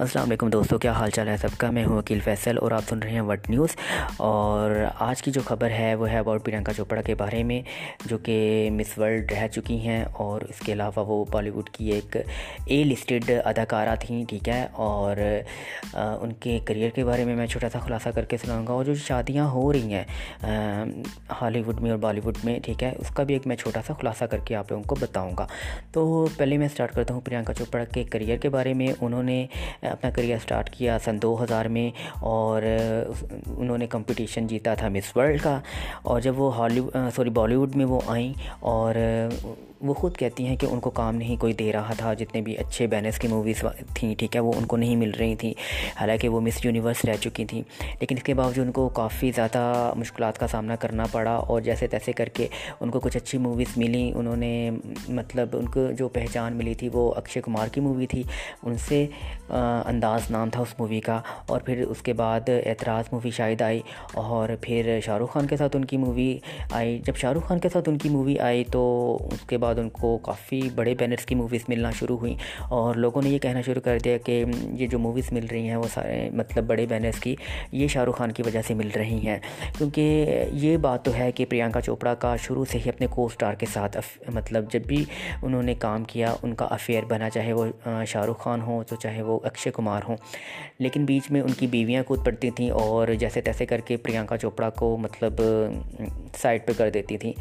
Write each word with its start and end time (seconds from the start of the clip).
السلام 0.00 0.26
علیکم 0.26 0.50
دوستوں 0.50 0.78
کیا 0.78 0.92
حال 0.92 1.10
چال 1.10 1.28
ہے 1.28 1.36
سب 1.36 1.48
کا؟ 1.58 1.70
میں 1.70 1.84
ہوں 1.84 1.98
وکیل 1.98 2.20
فیصل 2.20 2.58
اور 2.58 2.70
آپ 2.70 2.82
سن 2.88 2.98
رہے 2.98 3.10
ہیں 3.10 3.20
وٹ 3.20 3.50
نیوز۔ 3.50 3.68
اور 4.16 4.70
آج 4.98 5.22
کی 5.22 5.30
جو 5.30 5.40
خبر 5.44 5.70
ہے، 5.70 5.94
وہ 5.94 6.10
ہے 6.10 6.18
اباؤٹ 6.18 6.44
پرینکا 6.44 6.72
چوپڑا 6.72 7.02
کے 7.02 7.14
بارے 7.14 7.42
میں، 7.42 7.62
جو 8.06 8.18
کہ 8.18 8.68
مس 8.72 8.98
ورلڈ 8.98 9.32
رہ 9.32 9.48
چکی 9.48 9.78
ہیں۔ 9.78 10.04
اور 10.12 10.40
اس 10.40 10.58
کے 10.58 10.72
علاوہ 10.72 11.04
وہ 11.06 11.24
بالی 11.30 11.50
ووڈ 11.50 11.70
کی 11.70 11.92
ایک 11.92 12.16
اے 12.66 12.84
لسٹڈ 12.84 13.30
اداکارہ 13.44 13.94
تھیں، 14.00 14.24
ٹھیک 14.24 14.48
ہے۔ 14.48 14.66
اور 14.72 15.16
ان 15.94 16.32
کے 16.32 16.58
کریئر 16.64 16.90
کے 16.90 17.04
بارے 17.04 17.24
میں 17.24 17.36
میں 17.36 17.46
چھوٹا 17.46 17.68
سا 17.68 17.78
خلاصہ 17.78 18.08
کر 18.14 18.24
کے 18.24 18.36
سناؤں 18.36 18.66
گا۔ 18.66 18.72
اور 18.72 18.84
جو 18.84 18.94
شادیاں 18.94 19.48
ہو 19.48 19.72
رہی 19.72 19.94
ہیں 19.94 20.04
ہالی 21.42 21.62
ووڈ 21.62 21.80
میں 21.80 21.90
اور 21.90 21.98
بالی 21.98 22.20
ووڈ 22.24 22.36
میں، 22.44 22.58
ٹھیک 22.64 22.82
ہے، 22.82 22.92
اس 22.98 23.14
کا 23.14 23.22
بھی 23.22 23.34
ایک 23.34 23.46
میں 23.46 23.56
چھوٹا 23.56 23.80
سا 23.86 23.94
خلاصہ 23.94 24.24
کر 24.24 24.38
کے 24.38 24.54
آپ 24.54 24.70
لوگوں 24.70 24.84
کو 24.84 24.96
بتاؤں 25.00 25.32
گا۔ 25.38 25.46
تو 25.92 26.26
پہلے 26.36 26.56
میں 26.56 26.66
اسٹارٹ 26.66 26.92
کرتا 26.92 27.14
ہوں 27.14 27.20
پرینکا 27.20 27.54
چوپڑا 27.54 27.84
کے 27.84 28.04
کریئر 28.04 28.36
کے 28.36 28.48
بارے 28.48 28.74
میں۔ 28.74 28.88
انہوں 29.00 29.22
نے 29.22 29.46
اپنا 29.90 30.10
کریئر 30.10 30.38
سٹارٹ 30.38 30.70
کیا 30.70 30.98
سن 30.98 31.22
دو 31.22 31.44
ہزار 31.44 31.64
میں 31.64 31.90
اور 32.20 32.62
انہوں 33.46 33.78
نے 33.78 33.86
کمپٹیشن 33.86 34.46
جیتا 34.46 34.74
تھا 34.74 34.88
مس 34.88 35.16
ورلڈ 35.16 35.42
کا 35.42 35.60
اور 36.02 36.20
جب 36.20 36.40
وہ 36.40 36.56
ہالی، 36.56 36.80
سوری، 37.16 37.30
بالی 37.30 37.54
ووڈ 37.54 37.76
میں 37.76 37.84
وہ 37.84 38.00
آئیں 38.06 38.32
اور 38.60 38.94
وہ 39.80 39.94
خود 39.94 40.16
کہتی 40.16 40.46
ہیں 40.46 40.56
کہ 40.56 40.66
ان 40.70 40.80
کو 40.80 40.90
کام 40.90 41.16
نہیں 41.16 41.36
کوئی 41.36 41.52
دے 41.52 41.72
رہا 41.72 41.92
تھا، 41.96 42.14
جتنے 42.14 42.40
بھی 42.40 42.58
اچھے 42.58 42.86
بینرس 42.86 43.18
کی 43.18 43.28
موویز 43.28 43.64
تھیں، 43.94 44.14
ٹھیک 44.14 44.36
ہے، 44.36 44.40
وہ 44.40 44.52
ان 44.56 44.64
کو 44.64 44.76
نہیں 44.76 44.96
مل 44.96 45.10
رہی 45.10 45.34
تھیں۔ 45.34 45.54
حالانکہ 46.00 46.28
وہ 46.28 46.40
مس 46.40 46.64
یونیورس 46.64 47.04
رہ 47.04 47.14
چکی 47.20 47.44
تھیں۔ 47.44 47.62
لیکن 48.00 48.16
اس 48.16 48.22
کے 48.22 48.34
باوجود 48.34 48.66
ان 48.66 48.72
کو 48.72 48.88
کافی 48.88 49.30
زیادہ 49.30 49.92
مشکلات 49.96 50.38
کا 50.38 50.46
سامنا 50.46 50.76
کرنا 50.76 51.04
پڑا 51.12 51.34
اور 51.34 51.60
جیسے 51.60 51.86
تیسے 51.86 52.12
کر 52.12 52.28
کے 52.28 52.46
ان 52.80 52.90
کو 52.90 53.00
کچھ 53.00 53.16
اچھی 53.16 53.38
موویز 53.38 53.66
ملیں۔ 53.76 54.12
انہوں 54.12 54.36
نے 54.36 54.70
مطلب 55.08 55.48
ان 55.52 55.68
کو 55.68 55.86
جو 55.98 56.08
پہچان 56.08 56.52
ملی 56.52 56.74
تھی 56.74 56.88
وہ 56.92 57.14
اکشے 57.16 57.40
کمار 57.40 57.68
کی 57.68 57.80
مووی 57.80 58.06
تھی۔ 58.06 58.22
ان 58.62 58.78
سے 58.78 59.06
انداز 59.86 60.30
نام 60.30 60.50
تھا 60.50 60.60
اس 60.60 60.74
مووی 60.78 61.00
کا 61.00 61.20
اور 61.46 61.60
پھر 61.60 61.84
اس 61.88 62.02
کے 62.02 62.12
بعد 62.12 62.48
اعتراض 62.48 63.04
مووی 63.12 63.30
شاید 63.30 63.62
آئی 63.62 63.80
اور 64.14 64.48
پھر 64.60 64.98
شاہ 65.04 65.18
رخ 65.18 65.32
خان 65.32 65.46
کے 65.46 65.56
ساتھ 65.56 65.76
ان 65.76 65.84
کی 65.84 65.96
مووی 65.96 66.38
آئی۔ 66.70 66.98
جب 66.98 67.16
شاہ 67.16 67.32
رخ 67.32 67.46
خان 67.46 67.58
کے 67.58 67.68
ساتھ 67.68 67.88
ان 67.88 67.98
کی 67.98 68.08
مووی 68.08 68.38
آئی 68.38 68.64
تو 68.64 68.82
اس 69.32 69.40
کے 69.40 69.58
بعد 69.58 69.78
ان 69.78 69.88
کو 69.90 70.18
کافی 70.18 70.60
بڑے 70.74 70.94
بینرس 70.94 71.24
کی 71.24 71.34
موویز 71.34 71.64
ملنا 71.68 71.90
شروع 71.90 72.16
ہوئیں 72.18 72.34
اور 72.68 72.94
لوگوں 72.94 73.22
نے 73.22 73.30
یہ 73.30 73.38
کہنا 73.38 73.60
شروع 73.60 73.80
کر 73.80 73.98
دیا 74.04 74.16
کہ 74.16 74.44
یہ 74.72 74.86
جو 74.86 74.98
موویز 74.98 75.32
مل 75.32 75.46
رہی 75.46 75.68
ہیں 75.68 75.76
وہ 75.76 75.88
سارے 75.94 76.30
مطلب 76.32 76.64
بڑے 76.64 76.86
بینرس 76.86 77.20
کی 77.20 77.36
یہ 77.72 77.88
شاہ 77.88 78.04
رخ 78.04 78.16
خان 78.16 78.32
کی 78.32 78.42
وجہ 78.46 78.62
سے 78.66 78.74
مل 78.74 78.90
رہی 78.96 79.26
ہیں۔ 79.26 79.38
کیونکہ 79.78 80.44
یہ 80.52 80.76
بات 80.76 81.04
تو 81.04 81.10
ہے 81.18 81.32
کہ 81.32 81.44
پریانکا 81.44 81.80
چوپڑا 81.80 82.14
کا 82.14 82.36
شروع 82.36 82.64
سے 82.64 82.78
ہی 82.78 82.88
اپنے 82.88 83.06
کو 83.10 83.26
اسٹار 83.26 83.54
کے 83.54 83.66
ساتھ 83.72 83.96
مطلب 84.34 84.70
جب 84.72 84.80
بھی 84.80 85.04
انہوں 85.42 85.62
نے 85.62 85.74
کام 85.74 86.04
کیا، 86.04 86.34
ان 86.42 86.54
کا 86.54 86.64
افیئر 86.64 87.04
بنا، 87.04 87.30
چاہے 87.30 87.52
وہ 87.52 87.66
شاہ 88.06 88.24
رخ 88.24 88.38
خان 88.38 88.60
ہوں، 88.60 88.82
تو 88.88 88.96
چاہے 88.96 89.22
وہ 89.22 89.38
اکشے 89.44 89.69
کمار 89.70 90.00
ہوں۔ 90.08 90.16
لیکن 90.78 91.04
بیچ 91.04 91.30
میں 91.30 91.40
ان 91.40 91.52
کی 91.52 91.66
بیویاں 91.66 92.02
کود 92.02 92.24
پڑتی 92.24 92.50
تھیں 92.50 92.70
اور 92.70 93.08
جیسے 93.08 93.40
تیسے 93.40 93.66
کر 93.66 93.80
کے 93.80 93.96
پریانکا 93.96 94.36
چوپڑا 94.36 94.70
کو 94.70 94.96
مطلب 94.96 95.42
سائڈ 96.38 96.66
پہ 96.66 96.72
کر 96.76 96.90
دیتی 96.90 97.18
تھیں۔ 97.18 97.32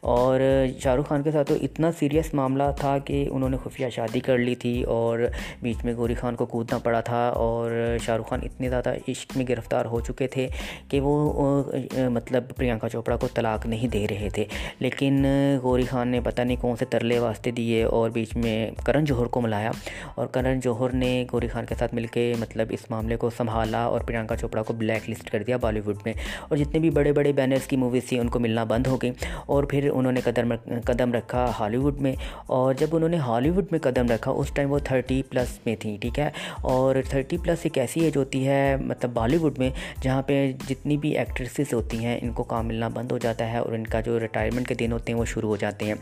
اور 0.00 0.40
شاہ 0.80 0.94
رخ 0.94 1.08
خان 1.08 1.22
کے 1.22 1.30
ساتھ 1.30 1.48
تو 1.48 1.54
اتنا 1.62 1.90
سیریس 1.98 2.34
معاملہ 2.34 2.62
تھا 2.78 2.98
کہ 2.98 3.28
انہوں 3.30 3.48
نے 3.48 3.56
خفیہ 3.64 3.88
شادی 3.88 4.20
کر 4.20 4.38
لی 4.38 4.54
تھی 4.54 4.82
اور 4.82 5.18
بیچ 5.62 5.84
میں 5.84 5.94
گوری 5.94 6.14
خان 6.14 6.36
کو 6.36 6.46
کودنا 6.46 6.78
پڑا 6.78 7.00
تھا 7.00 7.28
اور 7.28 7.96
شاہ 8.02 8.16
رخ 8.16 8.28
خان 8.28 8.40
اتنے 8.42 8.68
زیادہ 8.68 8.94
عشق 9.08 9.36
میں 9.36 9.46
گرفتار 9.48 9.84
ہو 9.84 10.00
چکے 10.00 10.26
تھے 10.26 10.48
کہ 10.88 11.00
وہ 11.00 11.62
مطلب 11.96 12.44
پرینکا 12.56 12.88
چوپڑا 12.88 13.16
کو 13.16 13.28
طلاق 13.34 13.66
نہیں 13.66 13.88
دے 13.88 14.06
رہے 14.10 14.28
تھے۔ 14.34 14.44
لیکن 14.78 15.26
گوری 15.62 15.82
خان 15.82 16.08
نے 16.08 16.20
پتہ 16.20 16.42
نہیں 16.42 16.56
کون 16.60 16.76
سے 16.76 16.84
ترلے 16.84 17.18
واسطے 17.18 17.50
دیے 17.50 17.82
اور 17.84 18.10
بیچ 18.10 18.36
میں 18.36 18.70
کرن 18.84 19.04
جوہر 19.04 19.26
کو 19.26 19.40
ملایا۔ 19.40 19.70
اور 20.14 20.26
کرن 20.26 20.60
جوہر 20.60 20.90
نے 20.90 21.26
گوری 21.32 21.48
خان 21.48 21.65
کے 21.68 21.74
ساتھ 21.74 21.94
مل 21.94 22.06
کے 22.06 22.32
مطلب 22.38 22.66
اس 22.70 22.90
معاملے 22.90 23.16
کو 23.16 23.30
سنبھالا 23.30 23.84
اور 23.84 24.00
پرینکا 24.00 24.36
چوپڑا 24.36 24.62
کو 24.62 24.72
بلیک 24.72 25.10
لسٹ 25.10 25.30
کر 25.30 25.42
دیا 25.42 25.56
بالی 25.56 25.80
ووڈ 25.80 25.96
میں 26.04 26.12
اور 26.48 26.56
جتنے 26.56 26.80
بھی 26.80 26.90
بڑے 26.90 27.12
بڑے 27.12 27.32
بینرس 27.32 27.66
کی 27.66 27.76
موویز 27.76 28.04
تھیں 28.08 28.20
ان 28.20 28.28
کو 28.28 28.38
ملنا 28.38 28.64
بند 28.64 28.86
ہو 28.86 28.96
گئی 28.96 29.10
اور 29.46 29.64
پھر 29.64 29.88
انہوں 29.92 30.12
نے 30.12 30.20
قدم 30.20 30.52
قدم 30.84 31.12
رکھا 31.12 31.50
ہالی 31.58 31.76
ووڈ 31.76 32.00
میں 32.00 32.14
اور 32.46 32.74
جب 32.74 32.94
انہوں 32.96 33.08
نے 33.08 33.16
ہالی 33.16 33.50
ووڈ 33.50 33.66
میں 33.70 33.80
قدم 33.80 34.06
رکھا 34.10 34.30
اس 34.30 34.50
ٹائم 34.54 34.72
وہ 34.72 34.78
تھرٹی 34.78 35.22
پلس 35.30 35.58
میں 35.66 35.76
تھیں، 35.76 35.96
ٹھیک 35.98 36.18
ہے؟ 36.18 36.30
اور 36.62 36.96
تھرٹی 37.08 37.36
پلس 37.36 37.58
ایک 37.62 37.78
ایسی 37.78 38.00
ایج 38.00 38.16
ہوتی 38.16 38.46
ہے 38.48 38.76
مطلب 38.80 39.10
بالی 39.14 39.36
ووڈ 39.36 39.58
میں 39.58 39.70
جہاں 40.02 40.22
پہ 40.22 40.52
جتنی 40.68 40.96
بھی 40.96 41.16
ایکٹریسز 41.18 41.74
ہوتی 41.74 42.04
ہیں 42.04 42.18
ان 42.22 42.32
کو 42.32 42.42
کام 42.42 42.66
ملنا 42.66 42.88
بند 42.88 43.12
ہو 43.12 43.18
جاتا 43.18 43.52
ہے 43.52 43.58
اور 43.58 43.72
ان 43.72 43.86
کا 43.86 44.00
جو 44.00 44.20
ریٹائرمنٹ 44.20 44.68
کے 44.68 44.74
دن 44.74 44.92
ہوتے 44.92 45.12
ہیں 45.12 45.18
وہ 45.18 45.24
شروع 45.24 45.48
ہو 45.48 45.56
جاتے 45.56 45.84
ہیں۔ 45.84 45.94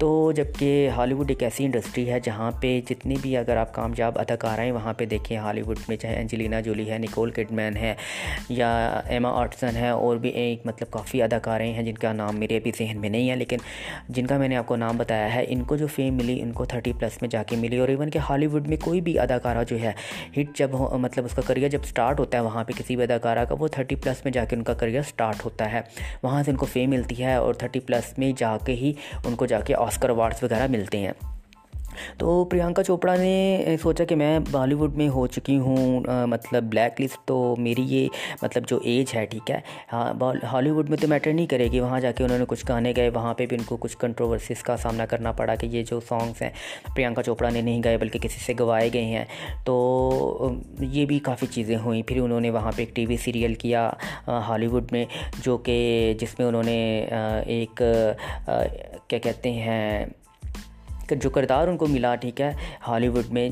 تو 0.00 0.08
جبکہ 0.32 0.88
ہالی 0.96 1.14
ووڈ 1.14 1.30
ایک 1.30 1.42
ایسی 1.42 1.64
انڈسٹری 1.64 2.10
ہے 2.10 2.18
جہاں 2.24 2.50
پہ 2.60 2.68
جتنی 2.88 3.14
بھی 3.22 3.36
اگر 3.36 3.56
آپ 3.56 3.72
کامیاب 3.74 4.18
اداکار 4.18 4.58
ہیں، 4.58 4.70
وہاں 4.72 4.92
پہ 4.98 5.04
دیکھیں 5.04 5.36
ہالی 5.36 5.62
ووڈ 5.62 5.78
میں 5.88 5.96
چاہے 5.96 6.20
انجلینا 6.20 6.60
جولی 6.60 6.88
ہے، 6.90 6.98
نکول 6.98 7.30
کڈمین 7.30 7.76
ہے 7.76 7.94
یا 8.48 8.68
ایما 9.06 9.30
آرٹسن 9.38 9.76
ہے، 9.76 9.88
اور 9.88 10.16
بھی 10.16 10.30
ایک 10.42 10.66
مطلب 10.66 10.90
کافی 10.90 11.22
اداکاریں 11.22 11.72
ہیں 11.74 11.82
جن 11.82 11.94
کا 11.94 12.12
نام 12.12 12.38
میرے 12.38 12.56
ابھی 12.56 12.72
ذہن 12.78 13.00
میں 13.00 13.08
نہیں 13.08 13.30
ہے، 13.30 13.36
لیکن 13.36 13.56
جن 14.08 14.26
کا 14.26 14.38
میں 14.38 14.48
نے 14.48 14.56
آپ 14.56 14.66
کو 14.66 14.76
نام 14.76 14.96
بتایا 14.96 15.34
ہے، 15.34 15.44
ان 15.48 15.64
کو 15.64 15.76
جو 15.76 15.86
فیم 15.86 16.16
ملی، 16.16 16.40
ان 16.42 16.52
کو 16.52 16.64
تھرٹی 16.64 16.92
پلس 16.98 17.20
میں 17.22 17.30
جا 17.30 17.42
کے 17.42 17.56
ملی، 17.56 17.78
اور 17.78 17.88
ایون 17.88 18.10
کہ 18.10 18.18
ہالی 18.28 18.46
ووڈ 18.46 18.68
میں 18.68 18.76
کوئی 18.84 19.00
بھی 19.00 19.18
اداکارہ 19.18 19.64
جو 19.68 19.80
ہے، 19.80 19.92
ہٹ 20.38 20.56
جب 20.58 20.76
مطلب 21.00 21.24
اس 21.24 21.34
کا 21.34 21.42
کریئر 21.46 21.68
جب 21.68 21.84
سٹارٹ 21.84 22.20
ہوتا 22.20 22.38
ہے، 22.38 22.42
وہاں 22.42 22.64
پہ 22.64 22.78
کسی 22.78 22.96
بھی 22.96 23.04
اداکارہ 23.04 23.44
کا، 23.44 23.54
وہ 23.58 23.68
تھرٹی 23.68 23.96
پلس 23.96 24.24
میں 24.24 24.32
جا 24.32 24.44
کے 24.44 24.56
ان 24.56 24.62
کا 24.62 24.74
کریئر 24.74 25.02
سٹارٹ 25.08 25.44
ہوتا 25.44 25.72
ہے۔ 25.72 25.82
وہاں 26.22 26.42
سے 26.42 26.50
ان 26.50 26.56
کو 26.56 26.66
فیم 26.66 26.90
ملتی 26.90 27.22
ہے 27.24 27.34
اور 27.34 27.54
تھرٹی 27.54 27.80
پلس 27.80 28.16
میں 28.18 28.32
جا 28.38 28.56
کے 28.66 28.72
ہی 28.76 28.92
ان 29.24 29.34
کو 29.34 29.46
جا 29.46 29.60
کے 29.60 29.74
آسکر 29.88 30.08
اوارڈس 30.08 30.42
وغیرہ 30.42 30.66
ملتے 30.70 30.98
ہیں۔ 30.98 31.12
تو 32.18 32.44
پریانکا 32.44 32.82
چوپڑا 32.82 33.14
نے 33.16 33.76
سوچا 33.82 34.04
کہ 34.04 34.14
میں 34.16 34.38
بالی 34.50 34.74
ووڈ 34.74 34.96
میں 34.96 35.08
ہو 35.08 35.26
چکی 35.26 35.58
ہوں 35.58 36.00
مطلب 36.26 36.64
بلیک 36.64 37.00
لسٹ 37.00 37.18
تو 37.24 37.54
میری 37.58 37.82
یہ 37.82 38.08
مطلب 38.42 38.68
جو 38.68 38.78
ایج 38.84 39.16
ہے، 39.16 39.24
ٹھیک 39.26 39.50
ہے۔ 39.50 39.60
ہاں 39.92 40.12
ہالی 40.52 40.70
ووڈ 40.70 40.88
میں 40.90 40.98
تو 40.98 41.08
میٹر 41.08 41.32
نہیں 41.32 41.46
کرے 41.46 41.68
گی۔ 41.72 41.80
وہاں 41.80 42.00
جا 42.00 42.12
کے 42.12 42.24
انہوں 42.24 42.38
نے 42.38 42.44
کچھ 42.48 42.64
گانے 42.68 42.92
گئے، 42.96 43.08
وہاں 43.14 43.34
پہ 43.34 43.46
بھی 43.46 43.56
ان 43.56 43.62
کو 43.64 43.76
کچھ 43.76 43.96
کنٹروورسیز 43.98 44.62
کا 44.62 44.76
سامنا 44.76 45.06
کرنا 45.06 45.32
پڑا 45.32 45.54
کہ 45.54 45.66
یہ 45.66 45.82
جو 45.82 46.00
سانگس 46.08 46.42
ہیں 46.42 46.50
پریانکا 46.96 47.22
چوپڑا 47.22 47.50
نے 47.50 47.60
نہیں 47.60 47.82
گائے 47.84 47.96
بلکہ 47.96 48.18
کسی 48.18 48.38
سے 48.46 48.52
گوائے 48.58 48.88
گئے 48.92 49.04
ہیں۔ 49.04 49.24
تو 49.64 50.52
یہ 50.80 51.04
بھی 51.06 51.18
کافی 51.18 51.46
چیزیں 51.50 51.76
ہوئیں۔ 51.76 52.02
پھر 52.02 52.20
انہوں 52.20 52.40
نے 52.40 52.50
وہاں 52.50 52.72
پہ 52.76 52.82
ایک 52.82 52.94
ٹی 52.96 53.06
وی 53.06 53.16
سیریل 53.16 53.54
کیا 53.54 53.90
ہالی 54.28 54.66
ووڈ 54.66 54.92
میں، 54.92 55.04
جو 55.42 55.56
کہ 55.58 55.78
جس 56.20 56.38
میں 56.38 56.46
انہوں 56.46 56.62
نے 56.62 57.08
ایک 57.46 57.82
کیا 59.08 59.18
کہتے 59.18 59.52
ہیں 59.52 60.04
جو 61.12 61.28
کردار 61.30 61.68
ان 61.68 61.76
کو 61.76 61.86
ملا، 61.86 62.14
ٹھیک 62.14 62.40
ہے، 62.40 62.50
ہالی 62.88 63.08
ووڈ 63.08 63.30
میں، 63.32 63.48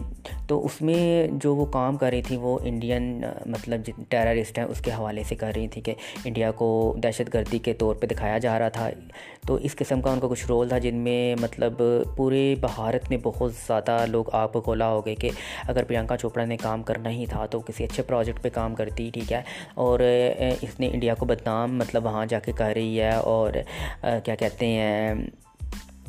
تو 0.48 0.64
اس 0.64 0.80
میں 0.82 1.26
جو 1.32 1.54
وہ 1.56 1.64
کام 1.66 1.96
کر 1.96 2.10
رہی 2.10 2.22
تھی 2.22 2.36
وہ 2.36 2.58
انڈین 2.64 3.24
مطلب 3.46 3.88
ٹیررسٹ 4.08 4.58
ہیں، 4.58 4.64
اس 4.64 4.80
کے 4.80 4.90
حوالے 4.90 5.22
سے 5.28 5.34
کر 5.34 5.52
رہی 5.56 5.68
تھی 5.68 5.80
کہ 5.80 5.94
انڈیا 6.24 6.50
کو 6.50 6.68
دہشت 7.02 7.32
گردی 7.34 7.58
کے 7.58 7.74
طور 7.74 7.94
پہ 7.94 8.06
دکھایا 8.06 8.38
جا 8.38 8.58
رہا 8.58 8.68
تھا۔ 8.68 8.88
تو 9.46 9.54
اس 9.54 9.76
قسم 9.76 10.00
کا 10.00 10.10
ان 10.12 10.20
کا 10.20 10.28
کچھ 10.28 10.46
رول 10.48 10.68
تھا، 10.68 10.78
جن 10.78 10.96
میں 11.04 11.34
مطلب 11.40 11.82
پورے 12.16 12.54
بھارت 12.60 13.08
میں 13.10 13.18
بہت 13.22 13.54
زیادہ 13.66 14.04
لوگ 14.08 14.24
آپ 14.32 14.52
کھولا 14.64 14.88
ہو 14.88 15.04
گئے 15.06 15.14
کہ 15.14 15.30
اگر 15.68 15.84
پرینکا 15.84 16.16
چوپڑا 16.16 16.44
نے 16.44 16.56
کام 16.56 16.82
کرنا 16.82 17.10
ہی 17.10 17.26
تھا 17.30 17.46
تو 17.46 17.60
کسی 17.60 17.84
اچھے 17.84 18.02
پروجیکٹ 18.02 18.42
پہ 18.42 18.48
کام 18.54 18.74
کرتی، 18.74 19.10
ٹھیک 19.14 19.32
ہے۔ 19.32 19.42
اور 19.74 20.00
اس 20.60 20.78
نے 20.80 20.90
انڈیا 20.92 21.14
کو 21.14 21.26
بدنام 21.26 21.78
مطلب 21.78 22.04
وہاں 22.04 22.26
جا 22.26 22.38
کے 22.38 22.52
کر 22.52 22.72
رہی 22.74 23.00
ہے، 23.00 23.14
اور، 23.14 23.52
کیا 24.24 24.34
کہتے 24.34 24.66
ہیں 24.66 25.14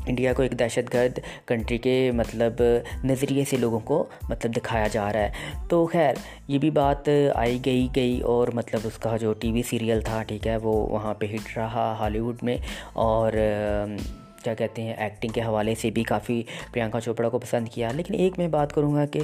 انڈیا 0.07 0.33
کو 0.33 0.41
ایک 0.43 0.59
دہشت 0.59 0.93
گرد 0.93 1.19
کنٹری 1.45 1.77
کے 1.77 2.11
مطلب 2.13 2.61
نظریے 3.03 3.43
سے 3.49 3.57
لوگوں 3.57 3.79
کو 3.79 4.05
مطلب 4.29 4.55
دکھایا 4.55 4.87
جا 4.91 5.13
رہا 5.13 5.19
ہے۔ 5.19 5.31
تو 5.69 5.85
خیر، 5.85 6.13
یہ 6.47 6.59
بھی 6.59 6.69
بات 6.69 7.09
آئی 7.35 7.59
گئی 7.65 7.87
گئی 7.95 8.21
اور 8.21 8.47
مطلب 8.53 8.79
اس 8.83 8.97
کا 8.97 9.17
جو 9.17 9.33
ٹی 9.33 9.51
وی 9.51 9.61
سیریل 9.61 10.01
تھا، 10.01 10.23
ٹھیک 10.23 10.47
ہے، 10.47 10.57
وہ 10.57 10.87
وہاں 10.87 11.13
پہ 11.13 11.25
ہٹ 11.25 11.57
رہا 11.57 11.95
ہالی 11.99 12.19
ووڈ 12.19 12.37
میں 12.41 12.57
اور 12.93 13.33
کیا 14.47 14.67
کہتے 14.67 14.81
ہیں 14.81 14.93
ایکٹنگ 14.93 15.31
کے 15.31 15.41
حوالے 15.41 15.75
سے 15.75 15.89
بھی 15.91 16.03
کافی 16.03 16.43
پریانکا 16.73 17.01
چوپڑا 17.01 17.29
کو 17.29 17.39
پسند 17.39 17.67
کیا۔ 17.67 17.89
لیکن 17.95 18.13
ایک 18.13 18.39
میں 18.39 18.47
بات 18.47 18.73
کروں 18.73 18.95
گا 18.95 19.05
کہ 19.05 19.19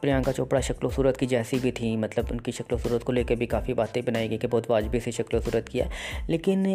پریانکا 0.00 0.32
چوپڑا 0.32 0.60
شکل 0.60 0.86
و 0.86 0.90
صورت 0.90 1.16
کی 1.16 1.26
جیسی 1.26 1.58
بھی 1.62 1.70
تھیں 1.72 1.96
مطلب 1.96 2.24
ان 2.30 2.40
کی 2.40 2.52
شکل 2.52 2.74
و 2.74 2.78
صورت 2.78 3.04
کو 3.04 3.12
لے 3.12 3.22
کے 3.22 3.34
بھی 3.34 3.46
کافی 3.46 3.74
باتیں 3.74 4.02
بنائی 4.06 4.30
گئی 4.30 4.38
کہ 4.38 4.48
بہت 4.50 4.70
واجبی 4.70 5.00
سے 5.00 5.10
شکل 5.10 5.36
و 5.36 5.40
صورت 5.40 5.68
کیا۔ 5.68 5.84
لیکن 6.26 6.74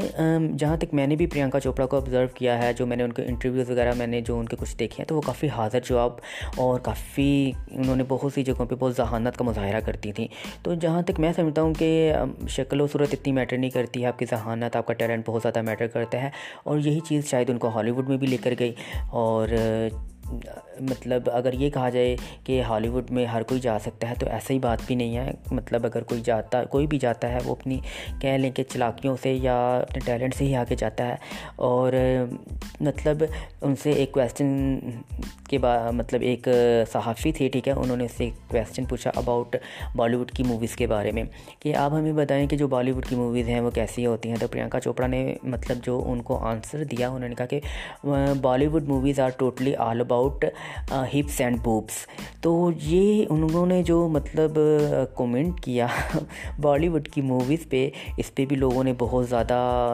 جہاں 0.57 0.77
تک 0.77 0.93
میں 0.93 1.07
نے 1.07 1.15
بھی 1.15 1.27
پریانکا 1.27 1.59
چوپڑا 1.59 1.85
کو 1.85 1.97
آبزرو 1.97 2.27
کیا 2.33 2.63
ہے، 2.63 2.73
جو 2.73 2.85
میں 2.85 2.97
نے 2.97 3.03
ان 3.03 3.11
کے 3.11 3.23
انٹرویوز 3.23 3.69
وغیرہ 3.69 3.93
میں 3.97 4.07
نے 4.07 4.21
جو 4.21 4.39
ان 4.39 4.45
کے 4.45 4.55
کچھ 4.59 4.77
دیکھے 4.77 4.95
ہیں، 4.99 5.07
تو 5.07 5.15
وہ 5.15 5.21
کافی 5.21 5.47
حاضر 5.47 5.79
جواب 5.85 6.11
اور 6.55 6.79
کافی 6.79 7.51
انہوں 7.71 7.95
نے 7.95 8.03
بہت 8.07 8.33
سی 8.33 8.43
جگہوں 8.43 8.65
پہ 8.65 8.75
بہت 8.79 8.97
ذہانت 8.97 9.37
کا 9.37 9.45
مظاہرہ 9.45 9.79
کرتی 9.79 10.11
تھیں۔ 10.11 10.27
تو 10.63 10.73
جہاں 10.73 11.01
تک 11.01 11.19
میں 11.19 11.33
سمجھتا 11.35 11.61
ہوں 11.61 11.73
کہ 11.73 12.13
شکل 12.49 12.81
و 12.81 12.87
صورت 12.87 13.09
اتنی 13.11 13.33
میٹر 13.33 13.57
نہیں 13.57 13.69
کرتی 13.69 14.01
ہے 14.01 14.07
آپ 14.07 14.19
کی 14.19 14.25
ذہانت، 14.29 14.75
آپ 14.75 14.85
کا 14.85 14.93
ٹیلنٹ 14.93 15.23
بہت 15.25 15.41
زیادہ 15.41 15.61
میٹر 15.61 15.87
کرتا 15.87 16.23
ہے۔ 16.23 16.29
اور 16.63 16.79
یہی 16.79 16.99
چیز 16.99 17.29
شاید 17.35 17.49
ان 17.49 17.57
کو 17.57 17.67
ہالی 17.67 17.91
ووڈ 17.91 18.09
میں 18.09 18.17
بھی 18.17 18.27
لے 18.27 18.37
کر 18.37 18.53
گئی 18.59 18.73
اور 19.21 19.49
مطلب 20.81 21.29
اگر 21.33 21.53
یہ 21.53 21.69
کہا 21.69 21.89
جائے 21.89 22.15
کہ 22.43 22.61
ہالی 22.61 22.87
ووڈ 22.87 23.11
میں 23.11 23.25
ہر 23.25 23.43
کوئی 23.43 23.59
جا 23.61 23.77
سکتا 23.79 24.09
ہے 24.09 24.15
تو 24.19 24.25
ایسا 24.29 24.53
ہی 24.53 24.59
بات 24.59 24.79
بھی 24.85 24.95
نہیں 24.95 25.15
ہے۔ 25.17 25.31
مطلب 25.51 25.85
اگر 25.85 26.03
کوئی 26.03 26.21
جاتا، 26.21 26.63
کوئی 26.65 26.87
بھی 26.87 26.97
جاتا 26.99 27.29
ہے 27.29 27.37
وہ 27.45 27.55
اپنی 27.55 27.79
کہہ 28.21 28.37
لیں 28.37 28.51
کہ 28.51 28.63
چلاکیوں 28.63 29.15
سے 29.23 29.33
یا 29.33 29.55
اپنے 29.77 29.99
ٹیلنٹ 30.05 30.35
سے 30.35 30.45
ہی 30.45 30.55
آگے 30.55 30.75
جاتا 30.75 31.07
ہے 31.07 31.15
اور 31.55 31.93
مطلب 32.81 33.23
ان 33.61 33.75
سے 33.75 33.91
ایک 33.91 34.11
کویسچن 34.11 34.79
کے 35.49 35.57
بعد 35.57 35.91
مطلب 35.93 36.21
ایک 36.21 36.47
صحافی 36.91 37.31
تھے، 37.31 37.47
ٹھیک 37.49 37.67
ہے، 37.67 37.73
انہوں 37.73 37.97
نے 37.97 38.05
اس 38.05 38.11
سے 38.17 38.23
ایک 38.23 38.49
کویسچن 38.51 38.85
پوچھا 38.85 39.11
اباؤٹ 39.15 39.55
بالی 39.95 40.15
ووڈ 40.15 40.31
کی 40.31 40.43
موویز 40.43 40.75
کے 40.75 40.87
بارے 40.87 41.11
میں 41.11 41.23
کہ 41.59 41.75
آپ 41.75 41.93
ہمیں 41.93 42.11
بتائیں 42.13 42.45
کہ 42.47 42.57
جو 42.57 42.67
بالی 42.67 42.91
ووڈ 42.91 43.05
کی 43.05 43.15
موویز 43.15 43.49
ہیں 43.49 43.59
وہ 43.59 43.71
کیسی 43.71 44.05
ہوتی 44.05 44.29
ہیں؟ 44.29 44.37
تو 44.39 44.47
پرینکا 44.47 44.79
چوپڑا 44.79 45.07
نے 45.07 45.35
مطلب 45.43 45.77
جو 45.83 46.01
ان 46.07 46.21
کو 46.21 46.37
آنسر 46.47 46.83
دیا، 46.83 47.09
انہوں 47.09 47.29
نے 47.29 47.35
کہا 47.35 47.45
کہ 47.45 47.59
Bollywood 48.67 48.87
movies 48.87 49.19
are 49.19 49.29
totally 49.29 49.75
all 49.75 50.01
about 50.01 50.13
hips 50.91 51.41
and 51.41 51.57
boobs 51.63 52.07
تو 52.41 52.71
یہ 52.81 53.25
انہوں 53.29 53.65
نے 53.65 53.83
جو 53.83 54.07
مطلب 54.07 54.59
uh, 54.59 55.03
کومنٹ 55.13 55.59
کیا 55.59 55.87
بالی 56.61 56.87
ووڈ 56.87 57.07
کی 57.07 57.21
موویز 57.21 57.69
پہ، 57.69 57.89
اس 58.17 58.35
پہ 58.35 58.45
بھی 58.45 58.55
لوگوں 58.55 58.83
نے 58.83 58.93
بہت 58.97 59.29
زیادہ 59.29 59.53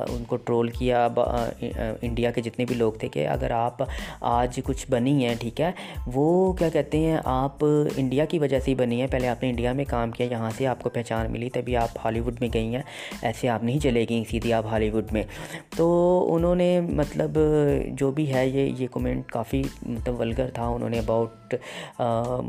ان 0.10 0.24
کو 0.24 0.38
ٹرول 0.38 0.70
کیا 0.70 1.08
انڈیا 2.02 2.30
uh, 2.30 2.36
کے 2.36 2.42
جتنے 2.42 2.66
بھی 2.66 2.76
لوگ 2.76 2.94
تھے 2.94 3.08
کہ 3.08 3.28
اگر 3.28 3.52
آپ 3.52 3.84
آج 4.22 4.60
کچھ 4.66 4.86
بنی 4.90 5.26
ہیں، 5.26 5.36
ٹھیک 5.40 5.62
ہے، 5.62 5.72
وہ 6.14 6.54
کیا 6.54 6.70
کہتے 6.70 6.98
ہیں، 6.98 7.18
آپ 7.26 7.66
انڈیا 7.98 8.26
کی 8.26 8.40
وجہ 8.40 8.60
سے 8.60 8.72
ہی 8.72 8.76
بنی 8.76 9.02
ہیں۔ 9.02 9.08
پہلے 9.08 9.28
آپ 9.28 9.44
نے 9.44 9.50
انڈیا 9.50 9.74
میں 9.74 9.86
کام 9.86 10.12
کیا، 10.12 10.28
یہاں 10.32 10.52
سے 10.58 10.68
آپ 10.68 10.84
کو 10.84 10.90
پہچان 10.90 11.32
ملی، 11.32 11.50
تبھی 11.50 11.78
آپ 11.78 11.90
ہالی 12.06 12.20
ووڈ 12.20 12.36
میں 12.40 12.50
گئی 12.54 12.76
ہیں۔ 12.76 12.82
ایسے 13.22 13.50
آپ 13.50 13.64
نہیں 13.64 13.80
چلے 13.80 14.06
گئیں، 14.10 14.24
سیدھی 14.30 14.54
آپ 14.54 14.66
ہالی 14.66 14.90
ووڈ 14.90 15.14
میں۔ 15.14 15.24
تو 15.78 16.28
انہوں 16.30 16.56
نے 16.56 16.82
مطلب 16.82 17.38
جو 17.88 18.12
بھی 18.12 18.34
ہے، 18.34 18.48
یہ 18.48 18.72
یہ 18.78 18.88
کومنٹ 18.92 19.32
کافی 19.32 19.64
مطلب 19.86 20.11
ولگر 20.20 20.50
تھا، 20.54 20.68
انہوں 20.68 20.90
نے 20.90 21.00
اباؤٹ 21.00 21.56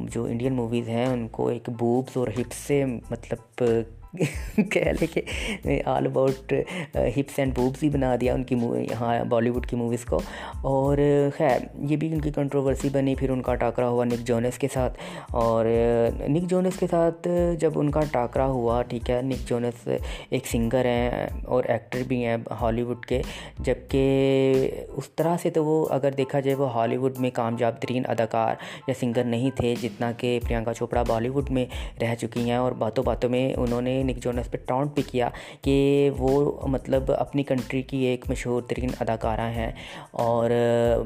جو 0.05 0.25
انڈین 0.25 0.55
موویز 0.55 0.89
ہیں، 0.89 1.07
ان 1.07 1.27
کو 1.29 1.49
ایک 1.49 1.69
بوبس 1.79 2.17
اور 2.17 2.29
ہپس 2.39 2.57
سے 2.57 2.85
مطلب 2.85 3.65
کہہ 4.13 4.91
لے 5.01 5.07
کہ 5.07 5.81
all 5.87 6.07
about 6.07 6.53
hips 6.95 7.39
and 7.39 7.55
boobs 7.57 7.83
ہی 7.83 7.89
بنا 7.89 8.15
دیا 8.21 8.35
ان 8.35 8.43
کی 8.45 8.57
یہاں 8.91 9.25
بالی 9.25 9.51
ووڈ 9.51 9.67
کی 9.67 9.77
موویز 9.77 10.05
کو 10.05 10.17
اور 10.63 10.99
uh, 10.99 11.29
خیر 11.37 11.65
یہ 11.91 11.97
بھی 11.97 12.13
ان 12.13 12.21
کی 12.21 12.31
کنٹروورسی 12.31 12.89
بنی 12.93 13.15
پھر 13.15 13.31
ان 13.31 13.43
کا 13.43 13.55
ٹاکرا 13.55 13.89
ہوا 13.89 14.05
نک 14.05 14.27
جونس 14.27 14.59
کے 14.59 14.69
ساتھ 14.73 14.99
اور 15.31 15.67
uh, 15.67 16.29
نک 16.29 16.49
جونس 16.51 16.79
کے 16.79 16.87
ساتھ 16.87 17.29
uh, 17.29 17.55
جب 17.59 17.79
ان 17.79 17.91
کا 17.91 18.01
ٹاکرا 18.13 18.47
ہوا 18.47 18.81
ٹھیک 18.83 19.11
ہے 19.11 19.21
نک 19.23 19.49
جونس 19.49 19.89
ایک 20.31 20.47
سنگر 20.47 20.85
ہیں 20.85 21.27
اور 21.45 21.65
ایکٹر 21.65 22.03
بھی 22.09 22.25
ہیں 22.25 22.37
ہالی 22.61 22.83
ووڈ 22.83 23.07
کے 23.07 23.23
جبکہ 23.59 24.71
اس 24.89 25.09
طرح 25.17 25.37
سے 25.43 25.51
تو 25.51 25.65
وہ 25.65 25.87
اگر 25.91 26.13
دیکھا 26.17 26.41
جائے 26.41 26.55
وہ 26.55 26.73
ہالی 26.73 26.97
ووڈ 26.97 27.19
میں 27.19 27.31
کامیاب 27.31 27.81
ترین 27.83 28.03
اداکار 28.09 28.55
یا 28.89 28.95
سنگر 29.01 29.25
نہیں 29.25 29.57
تھے 29.57 29.75
جتنا 29.83 30.13
کہ 30.13 30.39
پرینکا 30.49 30.75
چوپڑا 30.75 31.03
بالی 31.09 31.29
ووڈ 31.29 31.51
میں 31.51 31.67
رہ 32.03 32.15
چکی 32.15 32.49
ہیں 32.51 32.57
اور 32.57 32.73
باتوں 32.79 33.05
باتوں 33.05 33.31
میں 33.31 33.53
انہوں 33.57 33.81
نے 33.83 34.02
نک 34.03 34.17
جونس 34.17 34.51
پہ 34.51 34.57
ٹاؤنٹ 34.57 34.95
بھی 34.95 35.03
کیا 35.03 35.29
کہ 35.63 36.11
وہ 36.19 36.69
مطلب 36.69 37.13
اپنی 37.19 37.43
کنٹری 37.43 37.83
کی 37.83 37.99
ایک 38.05 38.25
مشہور 38.29 38.63
ترین 38.63 38.91
اداکارہ 39.01 39.51
ہیں 39.51 39.71
اور 40.11 40.51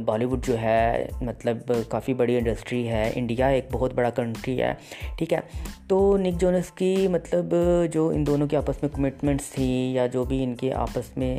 بالی 0.05 0.25
ووڈ 0.25 0.47
جو 0.47 0.59
ہے 0.59 1.07
مطلب 1.21 1.73
کافی 1.89 2.15
بڑی 2.15 2.37
انڈسٹری 2.37 2.87
ہے، 2.89 3.11
انڈیا 3.15 3.47
ایک 3.47 3.69
بہت 3.73 3.95
بڑا 3.95 4.11
کنٹری 4.11 4.61
ہے، 4.63 4.73
ٹھیک 5.19 5.33
ہے؟ 5.33 5.41
تو 5.89 6.17
نک 6.17 6.41
جونس 6.41 6.71
کی 6.71 7.09
مطلب 7.09 7.55
جو 7.93 8.09
ان 8.09 8.27
دونوں 8.27 8.47
کے 8.47 8.57
آپس 8.57 8.83
میں 8.83 8.91
کمٹمنٹس 8.95 9.51
تھی 9.51 9.71
یا 9.95 10.07
جو 10.07 10.25
بھی 10.25 10.43
ان 10.45 10.55
کے 10.55 10.73
آپس 10.75 11.17
میں 11.17 11.39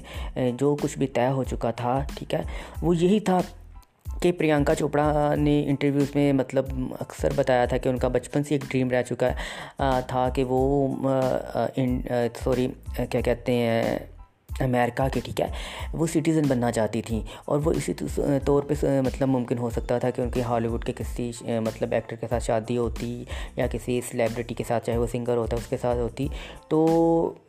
جو 0.58 0.76
کچھ 0.82 0.98
بھی 0.98 1.08
طے 1.08 1.28
ہو 1.28 1.44
چکا 1.44 1.72
تھا، 1.72 2.00
ٹھیک 2.16 2.34
ہے؟ 2.34 2.42
وہ 2.82 2.96
یہی 2.98 3.20
تھا 3.20 3.40
کہ 4.22 4.32
پریانکا 4.32 4.76
چوپڑا 4.76 5.36
نے 5.38 5.64
انٹرویوز 5.68 6.16
میں 6.16 6.34
مطلب 6.34 6.66
اکثر 7.00 7.34
بتایا 7.36 7.66
تھا 7.66 7.78
کہ 7.78 7.90
ان 7.90 7.98
کا 7.98 8.08
بچپن 8.08 8.44
سے 8.44 8.56
ایک 8.56 8.64
ڈریم 8.72 8.90
رہ 8.90 9.04
چکا 9.04 10.00
تھا 10.08 10.30
کہ 10.30 10.44
وہ 10.44 10.88
سوری 12.44 12.68
کیا 13.12 13.22
کہتے 13.22 13.52
ہیں 13.52 13.98
امریکہ 14.62 15.08
کے 15.14 15.20
ٹھیک 15.24 15.42
ہے؟ 15.42 15.48
وہ 15.94 16.06
سٹیزن 16.08 16.48
بننا 16.48 16.72
چاہتی 16.72 17.02
تھیں 17.02 17.22
اور 17.46 17.60
وہ 17.64 17.72
اسی 17.76 17.94
طور 18.46 18.64
پہ 18.68 18.74
مطلب 19.06 19.28
ممکن 19.30 19.58
ہو 19.58 19.70
سکتا 19.70 19.98
تھا 20.00 20.10
کہ 20.10 20.22
ان 20.22 20.30
کی 20.30 20.42
ہالی 20.42 20.68
ووڈ 20.68 20.86
کے 20.86 20.94
کسی 20.98 21.32
مطلب 21.66 21.94
ایکٹر 21.94 22.16
کے 22.16 22.28
ساتھ 22.30 22.44
شادی 22.44 22.78
ہوتی 22.78 23.24
یا 23.56 23.68
کسی 23.72 24.00
سلیبریٹی 24.10 24.54
کے 24.54 24.64
ساتھ، 24.68 24.86
چاہے 24.86 24.98
وہ 24.98 25.08
سنگر 25.12 25.38
ہوتا، 25.38 25.58
اس 25.58 25.68
کے 25.70 25.78
ساتھ 25.82 25.98
ہوتی۔ 25.98 26.28
تو 26.70 26.86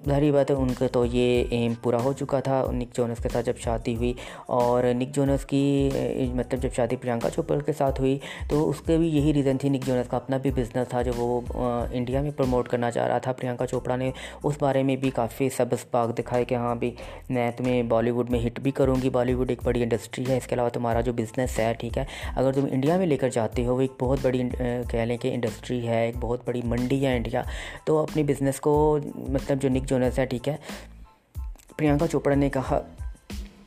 ظاہری 0.08 0.30
بات 0.32 0.50
ہے، 0.50 0.56
ان 0.56 0.72
کا 0.78 0.86
تو 0.92 1.04
یہ 1.04 1.44
ایم 1.50 1.72
پورا 1.82 2.02
ہو 2.04 2.12
چکا 2.18 2.40
تھا۔ 2.40 2.64
نک 2.72 2.94
جونس 2.96 3.22
کے 3.22 3.28
ساتھ 3.28 3.46
جب 3.46 3.58
شادی 3.64 3.94
ہوئی 3.96 4.12
اور 4.46 4.84
نک 4.94 5.14
جونس 5.14 5.44
کی 5.46 5.88
مطلب 6.34 6.62
جب 6.62 6.72
شادی 6.76 6.96
پرینکا 6.96 7.30
چوپڑا 7.34 7.58
کے 7.66 7.72
ساتھ 7.78 8.00
ہوئی، 8.00 8.18
تو 8.48 8.68
اس 8.68 8.80
کے 8.86 8.96
بھی 8.98 9.08
یہی 9.16 9.32
ریزن 9.34 9.58
تھی 9.58 9.68
نک 9.68 9.86
جونس 9.86 10.08
کا۔ 10.08 10.16
اپنا 10.16 10.36
بھی 10.36 10.50
بزنس 10.54 10.88
تھا 10.88 11.02
جو 11.02 11.12
وہ 11.16 11.40
انڈیا 11.92 12.20
میں 12.22 12.30
پروموٹ 12.36 12.68
کرنا 12.68 12.90
چاہ 12.90 13.06
رہا 13.08 13.18
تھا۔ 13.18 13.32
پرینکا 13.32 13.66
چوپڑا 13.66 13.96
نے 13.96 14.10
اس 14.42 14.54
بارے 14.60 14.82
میں 14.82 14.96
بھی 14.96 15.10
کافی 15.14 15.48
سبز 15.56 15.90
پاک 15.90 16.16
دکھائے 16.18 16.44
کہ 16.44 16.54
ہاں 16.54 16.74
بھی 16.74 16.90
میں 17.30 17.50
تمہیں 17.50 17.82
بالی 17.82 18.10
ووڈ 18.10 18.30
میں 18.30 18.46
ہٹ 18.46 18.60
بھی 18.60 18.70
کروں 18.70 18.96
گی۔ 19.02 19.10
بالی 19.10 19.34
ووڈ 19.34 19.50
ایک 19.50 19.58
بڑی 19.64 19.82
انڈسٹری 19.82 20.24
ہے۔ 20.28 20.36
اس 20.36 20.46
کے 20.46 20.54
علاوہ 20.54 20.68
تمہارا 20.68 21.00
جو 21.00 21.12
بزنس 21.12 21.58
ہے، 21.58 21.74
ٹھیک 21.78 21.98
ہے۔ 21.98 22.04
اگر 22.36 22.52
تم 22.52 22.66
انڈیا 22.70 22.96
میں 22.96 23.06
لے 23.06 23.16
کر 23.16 23.28
جاتے 23.28 23.66
ہو، 23.66 23.76
وہ 23.76 23.80
ایک 23.80 23.92
بہت 23.98 24.18
بڑی 24.22 24.42
کہہ 24.90 24.98
لیں 24.98 25.16
کہ 25.16 25.34
انڈسٹری 25.34 25.88
ہے، 25.88 26.06
ایک 26.06 26.14
بہت 26.20 26.40
بڑی 26.44 26.60
منڈی 26.64 27.06
ہے 27.06 27.16
انڈیا۔ 27.16 27.42
تو 27.84 27.98
اپنی 27.98 28.22
بزنس 28.22 28.60
کو 28.60 28.98
مطلب 29.14 29.62
جو 29.62 29.68
نک 29.68 29.82
جونس 29.88 30.18
ہے، 30.18 30.26
ٹھیک 30.26 30.48
ہے۔ 30.48 30.56
پرینکا 31.76 32.06
چوپڑا 32.06 32.34
نے 32.34 32.50
کہا 32.50 32.80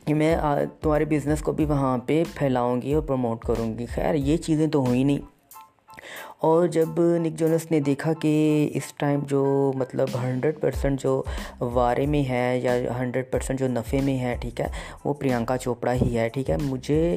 کہ 0.06 0.14
میں 0.14 0.36
تمہارے 0.80 1.04
بزنس 1.04 1.40
کو 1.40 1.52
بھی 1.52 1.64
وہاں 1.64 1.98
پہ 1.98 2.22
پھیلاؤں 2.34 2.82
گی 2.82 2.92
اور 2.92 3.02
پروموٹ 3.02 3.42
کروں 3.42 3.78
گی۔ 3.78 3.86
خیر، 3.86 4.14
یہ 4.14 4.36
چیزیں 4.36 4.66
تو 4.66 4.84
ہوئی 4.84 5.04
نہیں۔ 5.04 5.18
اور 6.42 6.66
جب 6.66 6.88
نک 6.98 7.38
جونس 7.38 7.70
نے 7.70 7.80
دیکھا 7.80 8.12
کہ 8.12 8.70
اس 8.74 8.92
ٹائم 8.96 9.20
جو 9.26 9.72
مطلب 9.74 10.08
ہنڈریڈ 10.22 10.60
پرسنٹ 10.60 11.00
جو 11.00 11.22
وارے 11.60 12.06
میں 12.06 12.28
ہے 12.28 12.58
یا 12.62 12.72
ہنڈریڈ 12.98 13.30
پرسنٹ 13.30 13.58
جو 13.58 13.68
نفع 13.68 13.96
میں 14.04 14.18
ہے، 14.18 14.36
ٹھیک 14.40 14.60
ہے، 14.60 14.66
وہ 15.04 15.14
پرینکا 15.14 15.56
چوپڑا 15.56 15.92
ہی 15.92 16.18
ہے، 16.18 16.28
ٹھیک 16.28 16.50
ہے۔ 16.50 16.56
مجھے 16.62 17.16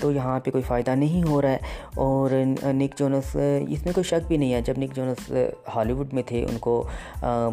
تو 0.00 0.12
یہاں 0.12 0.40
پہ 0.40 0.50
کوئی 0.50 0.62
فائدہ 0.62 0.90
نہیں 0.90 1.28
ہو 1.28 1.42
رہا 1.42 1.50
ہے۔ 1.50 1.58
اور 1.96 2.30
نک 2.64 2.98
جونس، 2.98 3.36
اس 3.68 3.84
میں 3.84 3.92
کوئی 3.92 4.04
شک 4.04 4.28
بھی 4.28 4.36
نہیں 4.36 4.52
ہے۔ 4.54 4.60
جب 4.60 4.74
نک 4.78 4.94
جونس 4.94 5.32
ہالی 5.76 5.92
ووڈ 5.92 6.14
میں 6.14 6.22
تھے، 6.26 6.44
ان 6.50 6.58
کو 6.58 6.82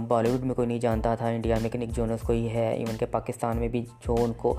بالی 0.08 0.30
ووڈ 0.30 0.46
میں 0.46 0.56
کوئی 0.56 0.68
نہیں 0.68 0.80
جانتا 0.80 1.16
تھا، 1.16 1.28
انڈیا 1.28 1.56
میں 1.62 1.70
کہ 1.70 1.80
نک 1.80 1.96
جونس 1.96 2.22
کوئی 2.22 2.54
ہے۔ 2.54 2.68
ایون 2.74 2.98
کہ 3.00 3.06
پاکستان 3.12 3.58
میں 3.58 3.68
بھی 3.68 3.84
جو 4.08 4.16
ان 4.20 4.34
کو 4.38 4.56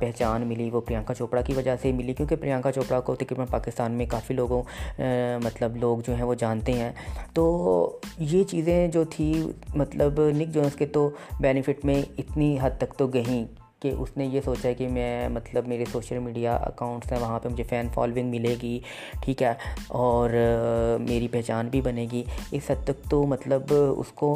پہچان 0.00 0.46
ملی 0.46 0.70
وہ 0.72 0.80
پرینکا 0.80 1.14
چوپڑا 1.14 1.40
کی 1.40 1.52
وجہ 1.56 1.76
سے 1.82 1.92
ملی۔ 1.92 2.12
کیونکہ 2.12 2.36
پرینکا 2.36 2.72
چوپڑا 2.72 3.00
کو 3.00 3.14
تقریباً 3.14 3.46
پاکستان 3.50 3.92
میں 3.92 4.06
کافی 4.06 4.34
لوگوں 4.34 4.62
مطلب 5.44 5.57
مطلب 5.58 5.76
لوگ 5.76 5.98
جو 6.06 6.14
ہیں 6.14 6.22
وہ 6.22 6.34
جانتے 6.34 6.72
ہیں۔ 6.72 6.92
تو 7.32 7.98
یہ 8.18 8.44
چیزیں 8.44 8.88
جو 8.88 9.04
تھی 9.04 9.52
مطلب 9.74 10.20
نک 10.20 10.48
جونس 10.48 10.74
کے 10.74 10.86
تو 10.86 11.10
بینیفٹ 11.40 11.84
میں 11.84 12.02
اتنی 12.18 12.58
حد 12.62 12.70
تک 12.78 12.94
تو 12.96 13.06
گئیں۔ 13.06 13.57
کہ 13.80 13.90
اس 13.98 14.16
نے 14.16 14.24
یہ 14.26 14.40
سوچا 14.44 14.68
ہے 14.68 14.74
کہ 14.74 14.86
میں 14.88 15.28
مطلب 15.28 15.66
میرے 15.68 15.84
سوشل 15.92 16.18
میڈیا 16.18 16.54
اکاؤنٹس 16.56 17.12
ہیں، 17.12 17.18
وہاں 17.20 17.38
پہ 17.40 17.48
مجھے 17.48 17.64
فین 17.64 17.88
فالوئنگ 17.94 18.30
ملے 18.30 18.54
گی، 18.62 18.78
ٹھیک 19.22 19.42
ہے، 19.42 19.52
اور 19.98 20.30
میری 21.00 21.28
پہچان 21.32 21.68
بھی 21.70 21.80
بنے 21.80 22.06
گی۔ 22.12 22.22
اس 22.52 22.70
حد 22.70 22.84
تک 22.84 23.08
تو 23.10 23.22
مطلب 23.26 23.72
اس 23.72 24.10
کو 24.14 24.30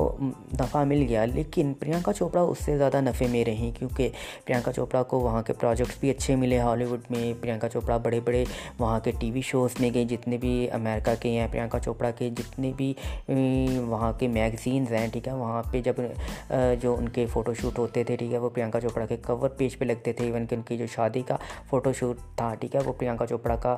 نفع 0.60 0.82
مل 0.84 1.04
گیا، 1.08 1.24
لیکن 1.24 1.72
پرینکا 1.80 2.12
چوپڑا 2.12 2.40
اس 2.40 2.58
سے 2.64 2.76
زیادہ 2.78 3.00
نفع 3.00 3.26
میں 3.30 3.44
رہیں 3.44 3.70
کیونکہ 3.78 4.10
پرینکا 4.44 4.72
چوپڑا 4.72 5.02
کو 5.02 5.20
وہاں 5.20 5.42
کے 5.42 5.52
پروجیکٹس 5.60 5.98
بھی 6.00 6.10
اچھے 6.10 6.36
ملے 6.36 6.58
ہالی 6.58 6.84
ووڈ 6.84 7.10
میں۔ 7.10 7.32
پرینکا 7.40 7.68
چوپڑا 7.68 7.96
بڑے 8.04 8.20
بڑے 8.24 8.44
وہاں 8.78 9.00
کے 9.04 9.10
ٹی 9.20 9.30
وی 9.30 9.40
شوز 9.50 9.80
میں 9.80 9.90
گئے، 9.94 10.04
جتنے 10.10 10.36
بھی 10.36 10.54
امریکہ 10.72 11.14
کے 11.22 11.30
ہیں، 11.30 11.48
پرینکا 11.52 11.78
چوپڑا 11.84 12.10
کے 12.18 12.30
جتنے 12.38 12.72
بھی 12.76 12.92
وہاں 13.88 14.12
کے 14.18 14.28
میگزینز 14.28 14.92
ہیں، 14.92 15.06
ٹھیک 15.12 15.28
ہے، 15.28 15.32
وہاں 15.34 15.62
پہ 15.72 15.82
جب 15.82 16.00
جو 16.82 16.94
ان 16.98 17.08
کے 17.08 17.26
فوٹو 17.32 17.54
شوٹ 17.60 17.78
ہوتے 17.78 18.04
تھے، 18.04 18.16
ٹھیک 18.16 18.32
ہے، 18.32 18.38
وہ 18.38 18.48
پرینکا 18.54 18.80
چوپڑا 18.80 19.06
کے 19.06 19.16
کور 19.36 19.50
پیج 19.56 19.78
پہ 19.78 19.84
لگتے 19.84 20.12
تھے. 20.12 20.24
ایون 20.24 20.46
کہ 20.46 20.54
ان 20.54 20.62
کی 20.62 20.76
جو 20.76 20.86
شادی 20.94 21.22
کا 21.26 21.36
فوٹو 21.70 21.92
شوٹ 21.92 22.18
تھا، 22.36 22.52
ٹھیک 22.60 22.74
ہے؟ 22.76 22.80
وہ 22.84 22.92
پرینکا 22.98 23.26
چوپڑا 23.26 23.56
کا 23.56 23.76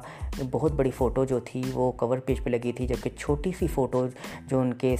بہت 0.50 0.72
بڑی 0.72 0.90
فوٹو 0.90 1.24
جو 1.24 1.38
تھی، 1.44 1.62
وہ 1.72 1.90
کور 1.92 2.18
پیج 2.18 2.42
پہ 2.44 2.50
لگی 2.50 2.72
تھی، 2.72 2.86
جبکہ 2.86 3.10
چھوٹی 3.18 3.52
سی 3.58 3.66
فوٹو 3.74 4.06
جو 4.48 4.60
ان 4.60 4.72
کے 4.74 4.94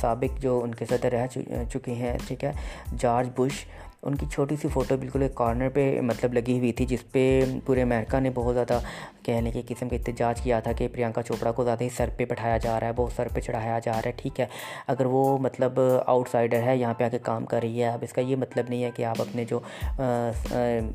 سابق 0.00 0.40
جو 0.40 0.60
ان 0.64 0.74
کے 0.74 0.84
صدر 0.84 1.12
رہ 1.12 1.26
چکے 1.72 1.94
ہیں، 1.94 2.16
ٹھیک 2.26 2.44
ہے؟ 2.44 2.52
جارج 2.98 3.28
بش 3.36 3.64
ان 4.02 4.14
کی 4.14 4.26
چھوٹی 4.32 4.56
سی 4.56 4.68
فوٹو 4.72 4.96
بالکل 4.96 5.22
ایک 5.22 5.34
کارنر 5.34 5.68
پہ 5.74 6.00
مطلب 6.00 6.32
لگی 6.34 6.58
ہوئی 6.58 6.72
تھی، 6.72 6.84
جس 6.86 7.00
پہ 7.12 7.22
پورے 7.66 7.82
امریکہ 7.82 8.20
نے 8.20 8.30
بہت 8.34 8.54
زیادہ 8.54 8.78
کہنے 9.22 9.50
کے 9.50 9.62
قسم 9.68 9.88
کا 9.88 9.96
احتجاج 9.96 10.40
کیا 10.40 10.60
تھا 10.60 10.72
کہ 10.72 10.88
پرینکا 10.92 11.22
چوپڑا 11.22 11.52
کو 11.52 11.64
زیادہ 11.64 11.84
ہی 11.84 11.88
سر 11.96 12.08
پہ 12.16 12.24
بٹھایا 12.24 12.58
جا 12.58 12.78
رہا 12.80 12.86
ہے، 12.86 12.92
بہت 12.96 13.12
سر 13.12 13.28
پہ 13.34 13.40
چڑھایا 13.40 13.78
جا 13.84 13.92
رہا 13.92 14.06
ہے، 14.06 14.12
ٹھیک 14.16 14.40
ہے۔ 14.40 14.46
اگر 14.86 15.06
وہ 15.06 15.36
مطلب 15.38 15.80
آؤٹ 16.06 16.28
سائڈر 16.28 16.62
ہے، 16.62 16.76
یہاں 16.76 16.94
پہ 16.98 17.04
آ 17.04 17.08
کے 17.08 17.18
کام 17.22 17.46
کر 17.46 17.60
رہی 17.62 17.82
ہے، 17.82 17.88
اب 17.88 17.98
اس 18.02 18.12
کا 18.12 18.20
یہ 18.20 18.36
مطلب 18.36 18.64
نہیں 18.68 18.84
ہے 18.84 18.90
کہ 18.96 19.04
آپ 19.04 19.20
اپنے 19.20 19.44
جو 19.44 19.60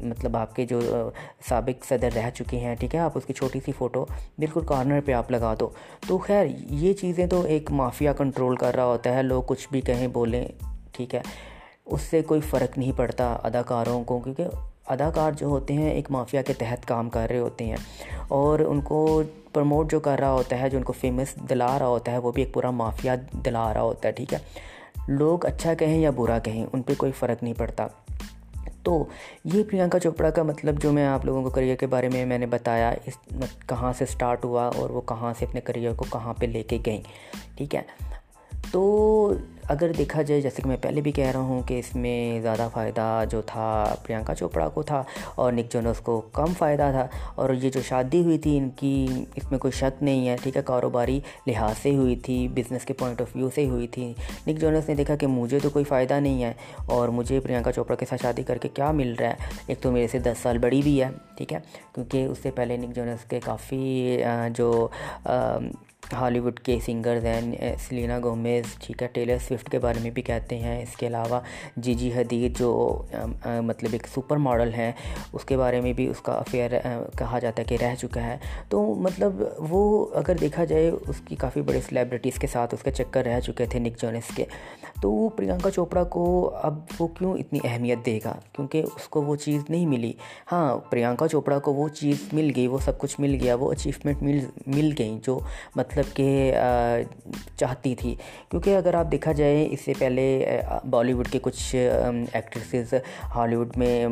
مطلب 0.04 0.38
آپ 0.38 0.56
کے 0.56 0.66
جو 0.66 0.80
سابق 1.50 1.86
صدر 1.86 2.14
رہ 2.16 2.30
چکے 2.36 2.58
ہیں، 2.58 2.76
ٹھیک 2.76 2.96
ہے، 2.96 3.00
آپ 3.00 3.18
اس 3.18 3.26
کی 3.26 3.34
چھوٹی 3.34 3.60
سی 3.66 3.72
فوٹو 3.78 4.06
بالکل 4.38 4.66
کارنر 4.68 5.00
پہ 5.06 5.14
آپ 5.14 5.32
لگا 5.32 5.54
دو۔ 5.60 5.70
تو 6.08 6.18
خیر، 6.18 6.46
یہ 6.70 6.94
چیزیں 6.94 7.26
تو 7.28 7.42
ایک 7.44 7.72
مافیا 7.72 8.14
کنٹرول 8.14 8.56
کر 8.56 8.76
رہا 8.76 8.86
ہوتا 8.86 9.16
ہے، 9.16 9.24
لوگ 9.24 9.44
کچھ 9.48 9.68
بھی 9.72 9.82
کہیں 9.82 10.08
بولیں، 10.08 10.46
ٹھیک 10.92 11.16
ہے۔ 11.16 11.22
اس 11.86 12.02
سے 12.02 12.22
کوئی 12.22 12.42
فرق 12.42 12.78
نہیں 12.78 12.92
پڑتا 12.96 13.38
اداکاروں 13.44 14.04
کو، 14.04 14.20
کیونکہ 14.20 14.46
اداکار 14.88 15.32
جو 15.32 15.48
ہوتے 15.48 15.74
ہیں 15.74 15.92
ایک 15.92 16.12
مافیا 16.12 16.42
کے 16.42 16.54
تحت 16.54 16.86
کام 16.86 17.10
کر 17.10 17.28
رہے 17.30 17.40
ہوتے 17.40 17.66
ہیں۔ 17.66 17.76
اور 18.28 18.60
ان 18.60 18.82
کو 18.82 19.24
پروموٹ 19.54 19.92
جو 19.92 20.00
کر 20.00 20.20
رہا 20.20 20.32
ہوتا 20.32 20.60
ہے، 20.60 20.70
جو 20.70 20.78
ان 20.78 20.84
کو 20.84 20.94
فیمس 20.94 21.36
دلا 21.50 21.80
رہا 21.80 21.88
ہوتا 21.88 22.12
ہے، 22.12 22.18
وہ 22.18 22.32
بھی 22.32 22.44
ایک 22.44 22.54
پورا 22.54 22.70
مافیا 22.72 23.16
دلا 23.46 23.74
رہا 23.74 23.82
ہوتا 23.82 24.08
ہے، 24.08 24.14
ٹھیک 24.14 24.34
ہے۔ 24.34 24.40
لوگ 25.08 25.46
اچھا 25.46 25.74
کہیں 25.74 25.98
یا 25.98 26.12
برا 26.12 26.40
کہیں، 26.40 26.66
ان 26.74 26.82
پہ 26.82 26.94
کوئی 26.98 27.12
فرق 27.12 27.44
نہیں 27.44 27.54
پڑتا۔ 27.58 27.88
تو 28.84 29.06
یہ 29.46 29.64
پرینکا 29.64 30.00
چوپڑا 30.00 30.30
کا 30.30 30.44
مطلب 30.44 30.82
جو 30.82 30.92
میں 30.92 31.06
آپ 31.06 31.26
لوگوں 31.26 31.44
کو 31.44 31.50
کریئر 31.50 31.76
کے 31.76 31.88
بارے 31.88 32.10
میں 32.10 32.26
میں 32.26 32.38
نے 32.38 32.46
بتایا، 32.46 32.94
اس 33.06 33.18
کہاں 33.68 33.94
سے 33.94 34.06
سٹارٹ 34.06 34.46
ہوا 34.46 34.72
اور 34.76 34.90
وہ 34.90 35.02
کہاں 35.02 35.34
سے 35.40 35.46
اپنے 35.46 35.62
کریئر 35.62 35.94
کو 35.94 36.06
کہاں 36.12 36.34
پہ 36.34 36.46
لے 36.46 36.64
کے 36.64 36.78
گئیں، 36.86 37.02
ٹھیک 37.58 37.76
ہے۔ 37.76 37.82
تو 38.72 39.34
اگر 39.70 39.92
دیکھا 39.98 40.22
جائے، 40.22 40.42
جیسے 40.42 40.62
کہ 40.62 40.68
میں 40.70 40.78
پہلے 40.82 41.02
بھی 41.02 41.12
کہہ 41.12 41.32
رہا 41.32 41.40
ہوں 41.40 41.62
کہ 41.68 41.80
اس 41.80 41.96
میں 41.96 42.42
زیادہ 42.42 42.68
فائدہ 42.74 43.24
جو 43.32 43.42
تھا 43.46 43.96
پرینکا 44.04 44.36
چوپڑا 44.36 44.68
کو 44.70 44.84
تھا 44.84 45.02
اور 45.36 45.54
نک 45.54 45.72
جونس 45.72 46.00
کو 46.00 46.20
کم 46.34 46.54
فائدہ 46.58 46.90
تھا 46.92 47.06
اور 47.36 47.54
یہ 47.54 47.70
جو 47.70 47.82
شادی 47.82 48.22
ہوئی 48.24 48.38
تھی، 48.38 48.58
ان 48.58 48.70
کی 48.76 49.06
اس 49.36 49.50
میں 49.52 49.60
کوئی 49.60 49.72
شک 49.72 50.04
نہیں 50.04 50.28
ہے، 50.28 50.36
ٹھیک 50.44 50.58
ہے، 50.58 50.62
کاروباری 50.66 51.20
لحاظ 51.48 51.78
سے 51.82 51.96
ہوئی 51.96 52.16
تھی 52.16 52.48
بزنس 52.54 52.86
کے 52.86 52.94
پوائنٹ 52.94 53.22
آف 53.22 53.36
ویو 53.36 53.50
سے 53.56 53.66
ہوئی 53.66 53.88
تھی۔ 53.88 54.14
نک 54.48 54.60
جونس 54.62 54.90
نے 54.90 54.96
دیکھا 54.96 55.16
کہ 55.16 55.28
مجھے 55.28 55.60
تو 55.60 55.70
کوئی 55.70 55.86
فائدہ 55.86 56.20
نہیں 56.20 56.44
ہے 56.44 56.54
اور 56.86 57.10
مجھے 57.10 57.40
پرینکا 57.40 57.72
چوپڑا 57.72 57.96
کے 57.96 58.06
ساتھ 58.10 58.22
شادی 58.22 58.44
کر 58.44 58.58
کے 58.58 58.70
کیا 58.74 58.92
مل 58.92 59.14
رہا 59.20 59.30
ہے؟ 59.30 59.62
ایک 59.68 59.82
تو 59.82 59.92
میرے 59.92 60.08
سے 60.08 60.20
دس 60.20 60.42
سال 60.44 60.58
بڑی 60.58 60.82
بھی 60.82 61.02
ہے، 61.04 61.10
ٹھیک 61.38 61.54
ہے، 61.54 61.60
کیونکہ 61.94 62.26
اس 62.26 62.38
سے 62.44 62.52
پہلے 62.52 62.78
نک 62.78 62.96
جونس 62.96 63.26
کے 63.30 63.40
کافی 63.44 64.22
جو 64.56 64.88
ہالی 66.12 66.40
ووڈ 66.40 66.60
کے 66.60 66.78
سنگرز 66.86 67.26
ہیں 67.26 67.76
سلینا 67.88 68.20
گومیز 68.24 68.66
ٹھیک 68.80 69.02
ہے، 69.04 69.08
ٹیلر 69.14 69.38
سوئفٹ 69.48 69.70
کے 69.72 69.80
بارے 69.80 70.00
میں 70.04 70.10
بھی 70.12 70.22
کہتے 70.22 70.58
ہیں۔ 70.60 70.82
اس 70.82 70.96
کے 70.98 71.08
علاوہ 71.08 71.40
جی 71.78 71.94
جی 71.94 72.12
حدید 72.16 72.58
جو 72.60 72.72
مطلب 73.46 73.90
ایک 73.94 74.08
سپر 74.16 74.38
ماڈل 74.38 74.74
ہیں، 74.74 74.92
اس 75.34 75.46
کے 75.46 75.58
بارے 75.58 75.82
میں 75.82 75.94
بھی 75.94 76.08
اس 76.08 76.22
کا 76.22 76.34
افیئر 76.34 76.72
کہا 77.18 77.40
جاتا 77.40 77.62
ہے 77.62 77.66
کہ 77.68 77.84
رہ 77.84 77.96
چکا 77.96 78.24
ہے۔ 78.24 78.38
تو 78.70 78.84
مطلب 78.96 79.44
وہ 79.70 79.84
اگر 80.16 80.38
دیکھا 80.42 80.66
جائے، 80.66 80.90
اس 80.90 81.22
کی 81.28 81.36
کافی 81.36 81.62
بڑے 81.62 81.82
سلیبریٹیز 81.88 82.40
کے 82.40 82.48
ساتھ 82.48 82.74
اس 82.76 82.84
کے 82.84 82.92
چکر 82.92 83.26
رہ 83.26 83.40
چکے 83.40 83.66
تھے 83.66 83.80
نک 83.80 84.00
جونس 84.02 84.36
کے۔ 84.36 84.46
تو 85.02 85.12
وہ 85.12 85.30
پرینکا 85.30 85.72
چوپڑا 85.72 86.04
کو 86.04 86.24
اب 86.64 86.80
وہ 87.00 87.08
کیوں 87.18 87.34
اتنی 87.38 87.60
اہمیت 87.64 88.06
دے 88.06 88.20
گا؟ 88.26 88.34
کیونکہ 88.54 88.84
اس 88.96 89.08
کو 89.10 89.22
وہ 89.22 89.36
چیز 89.36 89.62
نہیں 89.70 89.86
ملی۔ 89.86 90.14
ہاں 90.52 90.78
پرینکا 90.90 91.28
چوپڑا 91.28 91.60
کو 91.60 91.74
وہ 91.74 91.88
چیز 91.90 92.22
مل 92.34 92.52
گئی، 92.56 92.68
وہ 92.68 92.78
سب 92.78 92.98
کچھ 93.00 93.20
مل 93.20 93.38
گیا، 93.42 93.56
وہ 93.56 93.72
اچیومنٹ 93.72 94.22
مل 94.24 94.40
مل 94.68 94.94
گئیں 94.98 95.20
جو 95.24 95.40
مطلب 95.76 95.93
مطلب 95.96 96.16
کہ 96.16 96.64
چاہتی 97.58 97.94
تھی۔ 97.96 98.14
کیونکہ 98.50 98.76
اگر 98.78 98.94
آپ 98.94 99.12
دیکھا 99.12 99.32
جائے، 99.32 99.68
اس 99.72 99.82
سے 99.86 99.94
پہلے 100.00 100.62
بالی 100.90 101.14
ووڈ 101.14 101.28
کے 101.32 101.40
کچھ 101.42 101.76
ایکٹریسز 101.76 102.94
ہالی 103.36 103.56
ووڈ 103.56 103.78
میں 103.78 104.06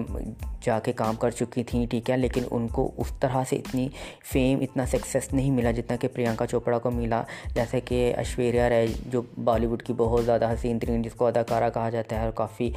جا 0.64 0.78
کے 0.80 0.92
کام 0.94 1.16
کر 1.16 1.30
چکی 1.32 1.64
تھیں، 1.64 1.86
ٹھیک 1.90 2.10
ہے، 2.10 2.18
لیکن 2.18 2.44
ان 2.52 2.68
کو 2.72 2.90
اس 2.98 3.12
طرح 3.20 3.44
سے 3.50 3.56
اتنی 3.56 3.88
فیم 4.32 4.60
اتنا 4.62 4.86
سکسیس 4.86 5.32
نہیں 5.34 5.52
ملا 5.52 5.72
جتنا 5.72 5.96
کہ 5.96 6.08
پرینکا 6.14 6.46
چوپڑا 6.48 6.78
کو 6.80 6.92
ملا۔ 6.92 7.22
جیسے 7.56 7.80
کہ 7.86 8.12
ایشوریہ 8.18 8.62
رائے، 8.62 8.88
جو 9.06 9.22
بالی 9.44 9.66
ووڈ 9.66 9.84
کی 9.84 9.94
بہت 9.98 10.26
زیادہ 10.26 10.52
حسین 10.54 10.80
ترین، 10.80 11.02
جس 11.02 11.14
کو 11.18 11.26
اداکارہ 11.28 11.70
کہا 11.74 11.90
جاتا 11.90 12.16
ہے، 12.16 12.24
اور 12.24 12.32
کافی 12.36 12.70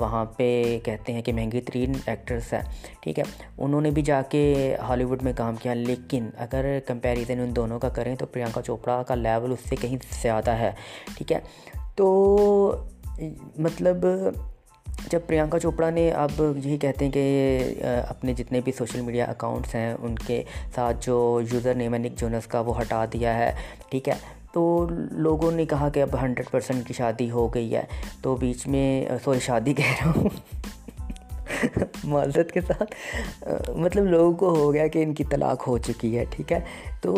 وہاں 0.00 0.24
پہ 0.36 0.78
کہتے 0.84 1.12
ہیں 1.12 1.22
کہ 1.22 1.32
مہنگی 1.32 1.60
ترین 1.60 1.92
ایکٹرس 2.06 2.52
ہے 2.52 2.60
ٹھیک 3.00 3.18
ہے۔ 3.18 3.24
انہوں 3.58 3.80
نے 3.80 3.90
بھی 3.90 4.02
جا 4.02 4.20
کے 4.30 4.74
ہالی 4.88 5.04
ووڈ 5.04 5.22
میں 5.22 5.32
کام 5.36 5.56
کیا، 5.62 5.74
لیکن 5.74 6.28
اگر 6.38 6.78
کمپیریزن 6.86 7.40
ان 7.40 7.56
دونوں 7.56 7.78
کا 7.78 7.88
کریں 7.88 8.14
تو 8.16 8.25
پرینکا 8.32 8.62
چوپڑا 8.62 9.02
کا 9.02 9.14
لیول 9.14 9.52
اس 9.52 9.68
سے 9.68 9.76
کہیں 9.76 9.96
زیادہ 10.22 10.50
ہے، 10.50 10.72
ٹھیک 11.16 11.32
ہے؟ 11.32 11.38
تو 11.94 12.84
مطلب 13.58 14.06
جب 15.10 15.20
پرینکا 15.26 15.58
چوپڑا 15.58 15.90
نے 15.90 16.10
اب 16.10 16.42
یہی 16.64 16.76
کہتے 16.78 17.04
ہیں 17.04 17.12
کہ 17.12 17.82
اپنے 18.08 18.34
جتنے 18.34 18.60
بھی 18.60 18.72
سوشل 18.72 19.00
میڈیا 19.00 19.24
اکاؤنٹس 19.24 19.74
ہیں، 19.74 19.94
ان 20.02 20.14
کے 20.18 20.42
ساتھ 20.74 20.96
جو 21.00 21.40
یوزر 21.52 21.74
نیم 21.74 21.94
ہے 21.94 21.98
نک 21.98 22.18
جونس 22.18 22.46
کا 22.46 22.60
وہ 22.60 22.80
ہٹا 22.80 23.04
دیا 23.12 23.34
ہے، 23.38 23.52
ٹھیک 23.90 24.08
ہے؟ 24.08 24.14
تو 24.52 24.86
لوگوں 25.10 25.50
نے 25.52 25.64
کہا 25.66 25.88
کہ 25.88 26.02
اب 26.02 26.20
ہنڈریڈ 26.22 26.50
پرسنٹ 26.50 26.86
کی 26.86 26.94
شادی 26.94 27.30
ہو 27.30 27.46
گئی 27.54 27.74
ہے، 27.74 27.82
تو 28.22 28.36
بیچ 28.36 28.66
میں، 28.66 29.06
سوری، 29.24 29.40
شادی 29.40 29.74
کہہ 29.74 29.92
رہا 30.00 30.12
ہوں۔ 30.16 30.28
معذرت 32.04 32.52
کے 32.52 32.60
ساتھ۔ 32.60 32.94
مطلب 33.70 34.04
لوگوں 34.04 34.32
کو 34.32 34.48
ہو 34.54 34.72
گیا 34.74 34.86
کہ 34.86 35.02
ان 35.02 35.14
کی 35.14 35.24
طلاق 35.24 35.68
ہو 35.68 35.78
چکی 35.78 36.18
ہے، 36.18 36.24
ٹھیک 36.30 36.52
ہے۔ 36.52 36.60
تو 37.02 37.12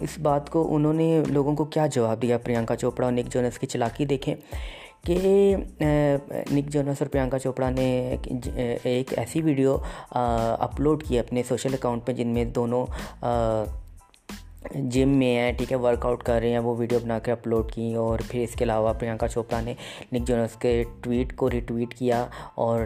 اس 0.00 0.18
بات 0.22 0.50
کو 0.50 0.74
انہوں 0.76 0.92
نے 0.92 1.22
لوگوں 1.28 1.54
کو 1.56 1.64
کیا 1.64 1.86
جواب 1.86 2.22
دیا؟ 2.22 2.38
پرینکا 2.38 2.76
چوپڑا 2.76 3.06
اور 3.06 3.12
نک 3.12 3.32
جونس 3.32 3.58
کی 3.58 3.66
چلاکی 3.66 4.04
دیکھیں 4.04 4.34
کہ 5.04 5.54
نک 6.50 6.68
جونس 6.68 6.96
اور 7.00 7.06
پرینکا 7.06 7.38
چوپڑا 7.38 7.70
نے 7.70 8.16
ایک 8.82 9.12
ایسی 9.16 9.42
ویڈیو 9.42 9.76
اپلوڈ 10.10 11.02
کی 11.02 11.18
اپنے 11.18 11.42
سوشل 11.48 11.74
اکاؤنٹ 11.74 12.04
پہ، 12.06 12.12
جن 12.12 12.28
میں 12.28 12.44
دونوں 12.44 12.86
جم 14.72 15.08
میں 15.08 15.34
ہیں، 15.36 15.52
ٹھیک 15.52 15.72
ہے 15.72 15.76
ورک 15.76 16.06
آؤٹ 16.06 16.22
کر 16.22 16.38
رہے 16.40 16.50
ہیں، 16.50 16.58
وہ 16.58 16.74
ویڈیو 16.76 16.98
بنا 16.98 17.18
کے 17.18 17.32
اپلوڈ 17.32 17.72
کی 17.72 17.94
اور 17.94 18.18
پھر 18.28 18.40
اس 18.40 18.54
کے 18.54 18.64
علاوہ 18.64 18.92
پرینکا 18.92 19.28
چوپڑا 19.28 19.60
نے 19.60 19.74
نک 20.12 20.26
جونس 20.26 20.56
کے 20.56 20.82
ٹویٹ 21.02 21.36
کو 21.36 21.50
ریٹویٹ 21.50 21.94
کیا 21.94 22.26
اور 22.54 22.80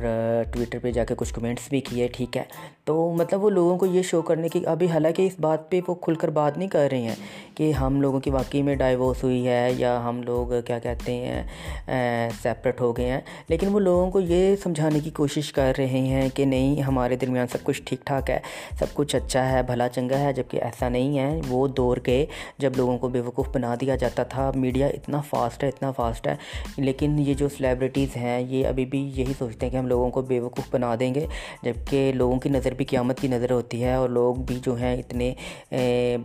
ٹویٹر 0.52 0.78
پہ 0.82 0.90
جا 0.90 1.04
کے 1.04 1.14
کچھ 1.16 1.35
کمنٹس 1.35 1.68
بھی 1.70 1.80
کیے، 1.80 2.08
ٹھیک 2.08 2.37
ہے۔ 2.37 2.42
تو 2.88 3.14
مطلب 3.18 3.45
وہ 3.45 3.50
لوگوں 3.50 3.78
کو 3.78 3.87
یہ 3.87 4.02
شو 4.02 4.23
کرنے 4.23 4.49
کی، 4.49 4.66
ابھی 4.66 4.88
حالانکہ 4.88 5.23
اس 5.23 5.33
بات 5.40 5.71
پہ 5.71 5.80
وہ 5.88 5.95
کھل 5.95 6.14
کر 6.14 6.30
بات 6.30 6.59
نہیں 6.59 6.68
کر 6.68 6.88
رہے 6.92 7.00
ہیں 7.00 7.14
کہ 7.54 7.73
ہم 7.73 8.00
لوگوں 8.00 8.21
کی 8.21 8.30
واقعی 8.30 8.62
میں 8.62 8.75
ڈائیورس 8.75 9.25
ہوئی 9.25 9.49
ہے 9.49 9.68
یا 9.76 10.04
ہم 10.04 10.23
لوگ 10.23 10.62
کیا 10.66 10.78
کہتے 10.78 11.12
ہیں 11.12 12.30
سیپریٹ 12.42 12.80
ہو 12.80 12.97
گئے 12.97 13.11
ہیں۔ 13.11 13.21
لیکن 13.49 13.68
وہ 13.68 13.80
لوگوں 13.80 14.11
کو 14.11 14.21
یہ 14.21 14.57
سمجھانے 14.57 15.00
کی 15.00 15.11
کوشش 15.11 15.52
کر 15.52 15.73
رہے 15.78 15.87
ہیں 15.87 16.28
کہ 16.35 16.45
نہیں، 16.45 16.83
ہمارے 16.83 17.16
درمیان 17.16 17.47
سب 17.47 17.59
کچھ 17.62 17.83
ٹھیک 17.85 18.07
ٹھاک 18.07 18.30
ہے، 18.30 18.38
سب 18.78 18.87
کچھ 18.95 19.16
اچھا 19.16 19.52
ہے، 19.52 19.62
بھلا 19.62 19.88
چنگا 19.88 20.18
ہے، 20.18 20.33
جبکہ 20.33 20.62
ایسا 20.62 20.88
نہیں 20.88 21.18
ہے۔ 21.18 21.40
وہ 21.49 21.68
دور 21.68 21.97
کے 21.97 22.26
جب 22.59 22.73
لوگوں 22.76 22.99
کو 22.99 23.09
بیوقوف 23.09 23.49
بنا 23.49 23.75
دیا 23.80 23.97
جاتا 23.97 24.23
تھا۔ 24.23 24.50
میڈیا 24.54 24.87
اتنا 24.87 25.21
فاسٹ 25.21 25.64
ہے، 25.64 25.68
اتنا 25.68 25.90
فاسٹ 25.90 26.26
ہے۔ 26.26 26.37
لیکن 26.76 27.18
یہ 27.18 27.35
جو 27.35 27.49
سلیبریٹیز 27.49 28.16
ہیں، 28.16 28.40
یہ 28.40 28.66
ابھی 28.66 28.85
بھی 28.85 29.11
یہی 29.14 29.33
سوچتے 29.38 29.66
ہیں 29.66 29.73
کہ 29.73 29.76
ہم 29.76 29.87
لوگوں 29.87 30.11
کو 30.11 30.23
بیوقوف 30.23 30.64
بنا 30.71 30.95
دیں 31.00 31.14
گے، 31.14 31.26
جبکہ 31.62 32.12
لوگوں 32.14 32.38
کی 32.38 32.49
نظر 32.49 32.75
بھی 32.78 32.85
قیامت 32.85 33.20
کی 33.20 33.28
نظر 33.28 33.52
ہوتی 33.52 33.85
ہے 33.85 33.94
اور 33.94 34.08
لوگ 34.08 34.35
بھی 34.47 34.58
جو 34.62 34.75
ہیں 34.75 34.97
اتنے 34.97 35.32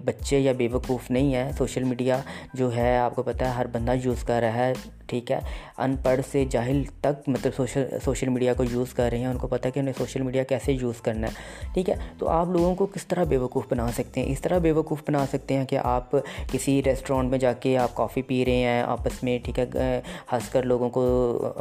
بچے 0.05 0.39
یا 0.39 0.51
بیوقوف 0.57 1.12
نہیں 1.12 1.33
ہیں۔ 1.36 1.51
سوشل 1.57 1.83
میڈیا 1.83 2.17
جو 2.53 2.75
ہے، 2.75 2.98
آپ 2.98 3.15
کو 3.15 3.24
پتہ 3.24 3.43
ہے، 3.43 3.50
ہر 3.50 3.67
بندہ 3.67 3.93
یوز 4.03 4.24
کر 4.24 4.39
رہا 4.41 4.53
ہے۔ 4.53 4.74
ٹھیک 5.07 5.31
ہے 5.31 5.39
ان 5.77 5.95
پڑھ 6.03 6.22
سے 6.31 6.45
جاہل 6.50 6.83
تک 7.01 7.29
مطلب 7.29 7.51
سوشل 7.55 7.83
سوشل 8.05 8.29
میڈیا 8.29 8.53
کو 8.53 8.63
یوز 8.63 8.93
کر 8.93 9.10
رہے 9.12 9.17
ہیں، 9.17 9.25
ان 9.25 9.38
کو 9.38 9.48
پتہ 9.48 9.67
ہے 9.67 9.72
کہ 9.72 9.79
انہیں 9.79 9.93
سوشل 9.98 10.22
میڈیا 10.22 10.43
کیسے 10.43 10.72
یوز 10.72 11.01
کرنا 11.01 11.27
ہے، 11.27 11.31
ٹھیک 11.74 11.89
ہے۔ 11.89 11.95
تو 12.17 12.29
آپ 12.29 12.48
لوگوں 12.48 12.75
کو 12.75 12.86
کس 12.86 13.07
طرح 13.07 13.24
بیوقوف 13.24 13.63
بنا 13.69 13.88
سکتے 13.98 14.22
ہیں؟ 14.22 14.31
اس 14.31 14.41
طرح 14.41 14.57
بیوقوف 14.57 15.01
بنا 15.07 15.25
سکتے 15.33 15.53
ہیں 15.53 15.65
کہ 15.65 15.77
آپ 15.83 16.15
کسی 16.51 16.83
ریسٹورینٹ 16.83 17.29
میں 17.29 17.39
جا 17.39 17.53
کے 17.53 17.77
آپ 17.77 17.95
کافی 17.95 18.22
پی 18.22 18.45
رہے 18.45 18.55
ہیں، 18.55 18.81
آپس 18.81 19.24
میں، 19.24 19.39
ٹھیک 19.43 19.60
ہے، 19.60 20.01
ہنس 20.31 20.50
کر 20.50 20.63
لوگوں 20.63 20.89
کو 20.89 21.03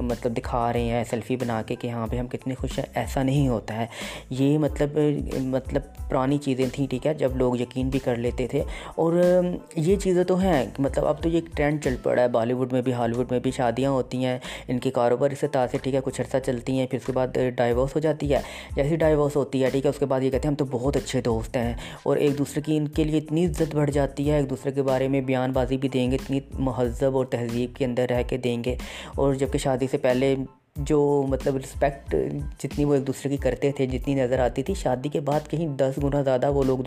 مطلب 0.01 0.37
دکھا 0.37 0.73
رہے 0.73 0.83
ہیں، 0.83 1.05
سیلفی 1.11 1.37
بنا 1.37 1.63
کے 1.63 1.75
کہ 1.75 1.89
ہاں 1.89 2.07
پہ 2.07 2.17
ہم 2.17 2.27
کتنے 2.27 2.55
خوش 2.55 2.79
ہیں، 2.79 2.87
ایسا 2.95 3.23
نہیں 3.23 3.49
ہوتا 3.49 3.77
ہے۔ 3.77 3.87
یہ 4.31 4.59
مطلب 4.59 4.99
مطلب 5.41 5.83
پرانی 6.09 6.39
چیزیں 6.39 6.67
تھیں، 6.73 6.87
ٹھیک 6.87 7.07
ہے، 7.07 7.15
جب 7.15 7.37
لوگ 7.37 7.61
یقین 7.61 7.89
بھی 7.89 7.99
کر 7.99 8.17
لیتے 8.17 8.47
تھے۔ 8.47 8.63
اور 8.95 9.41
یہ 9.77 9.97
چیزیں 9.97 10.25
تو 10.25 10.37
ہیں 10.37 10.67
مطلب 10.79 11.07
اب 11.07 11.23
تو 11.23 11.29
یہ 11.29 11.35
ایک 11.35 11.57
ٹرینڈ 11.57 11.85
چل 11.85 11.97
پڑا 12.03 12.23
ہے، 12.23 12.29
بالی 12.29 12.53
ووڈ 12.53 12.73
میں 12.73 12.83
بھی، 12.83 12.93
ہالی 12.93 13.15
ووڈ 13.17 13.32
میں 13.33 13.41
بھی 13.41 13.51
شادیاں 13.51 13.91
ہوتی 13.91 14.25
ہیں، 14.25 14.39
ان 14.69 14.79
کے 14.79 14.91
کاروبار 14.91 15.31
اس 15.31 15.39
سے 15.41 15.49
تاثر 15.49 15.79
ٹھیک 15.83 15.95
ہے، 15.95 16.01
کچھ 16.05 16.21
عرصہ 16.21 16.37
چلتی 16.47 16.79
ہیں، 16.79 16.87
پھر 16.87 16.99
اس 16.99 17.07
کے 17.07 17.13
بعد 17.13 17.39
ڈائیورس 17.57 17.95
ہو 17.95 18.01
جاتی 18.01 18.33
ہے۔ 18.35 18.41
جیسی 18.77 18.97
ڈائیورس 18.97 19.37
ہوتی 19.37 19.65
ہے، 19.65 19.71
ٹھیک 19.71 19.85
ہے، 19.85 19.91
اس 19.91 19.99
کے 19.99 20.07
بعد 20.07 20.21
یہ 20.21 20.31
کہتے 20.31 20.49
ہیں 20.49 20.51
ہم 20.51 20.55
تو 20.55 20.65
بہت 20.65 20.97
اچھے 20.97 21.21
دوست 21.21 21.57
ہیں 21.57 21.75
اور 22.03 22.17
ایک 22.17 22.39
دوسرے 22.39 22.63
کی 22.63 22.77
ان 22.77 22.89
کے 22.89 23.05
لیے 23.05 23.19
اتنی 23.19 23.47
عزت 23.47 23.75
بڑھ 23.75 23.91
جاتی 23.91 24.31
ہے، 24.31 24.37
ایک 24.37 24.51
دوسرے 24.51 24.73
کے 24.73 24.83
بارے 24.83 25.09
میں 25.09 25.21
بیان 25.21 25.53
بازی 25.53 25.77
بھی 25.77 25.89
دیں 25.89 26.11
گے، 26.11 26.17
اتنی 26.17 26.41
مہذب 26.59 27.17
اور 27.17 27.25
تہذیب 27.25 27.77
کے 27.77 27.85
اندر 27.85 28.07
رہ 28.11 28.23
کے 28.29 28.37
دیں 28.37 28.65
گے۔ 28.65 28.77
اور 29.17 29.35
جبکہ 29.35 29.59
شادی 29.59 29.87
سے 29.91 29.99
پہلے 29.99 30.35
جو 30.77 31.25
مطلب 31.29 31.57
رسپیکٹ 31.57 32.15
جتنی 32.61 32.85
وہ 32.85 32.95
ایک 32.95 33.07
دوسرے 33.07 33.31
کی 33.31 33.37
کرتے 33.37 33.71
تھے، 33.77 33.87
جتنی 33.87 34.15
نظر 34.15 34.39
آتی 34.39 34.63
تھی، 34.63 34.75
شادی 34.75 35.09
کے 35.09 35.21
بعد 35.21 35.49
کہیں 35.51 35.67
دس 35.79 35.99
گنا 36.03 36.23
زیادہ 36.23 36.51
وہ 36.53 36.63
لوگ 36.65 36.79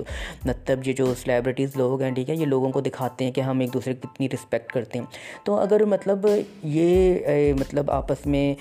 مطلب 0.45 0.87
یہ 0.87 0.93
جو 0.93 1.13
سلیبریٹیز 1.21 1.75
لوگ 1.77 2.01
ہیں، 2.01 2.09
ٹھیک 2.15 2.29
ہے، 2.29 2.35
یہ 2.35 2.45
لوگوں 2.45 2.71
کو 2.71 2.81
دکھاتے 2.81 3.25
ہیں 3.25 3.31
کہ 3.31 3.41
ہم 3.41 3.59
ایک 3.59 3.73
دوسرے 3.73 3.93
کی 3.93 4.07
کتنی 4.07 4.29
رسپیکٹ 4.33 4.71
کرتے 4.71 4.99
ہیں۔ 4.99 5.05
تو 5.45 5.55
اگر 5.55 5.85
مطلب 5.85 6.27
یہ 6.63 7.53
مطلب 7.59 7.91
آپس 7.91 8.25
میں 8.25 8.53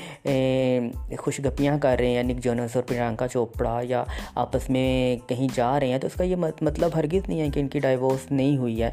خوش 1.19 1.41
گپیاں 1.45 1.79
کر 1.83 1.97
رہے 1.99 2.07
ہیں 2.07 2.15
یعنی 2.15 2.33
نک 2.33 2.43
جونس 2.45 2.77
اور 2.77 2.85
پرینکا 2.89 3.29
چوپڑا 3.29 3.79
یا 3.89 4.05
آپس 4.45 4.69
میں 4.71 5.17
کہیں 5.29 5.47
جا 5.55 5.79
رہے 5.81 5.89
ہیں، 5.89 5.99
تو 5.99 6.07
اس 6.07 6.15
کا 6.15 6.25
یہ 6.25 6.37
مطلب 6.37 6.91
ہرگز 6.95 7.29
نہیں 7.29 7.41
ہے 7.41 7.49
کہ 7.55 7.61
ان 7.61 7.69
کی 7.69 7.79
ڈائیورس 7.79 8.31
نہیں 8.31 8.57
ہوئی 8.57 8.83
ہے۔ 8.83 8.91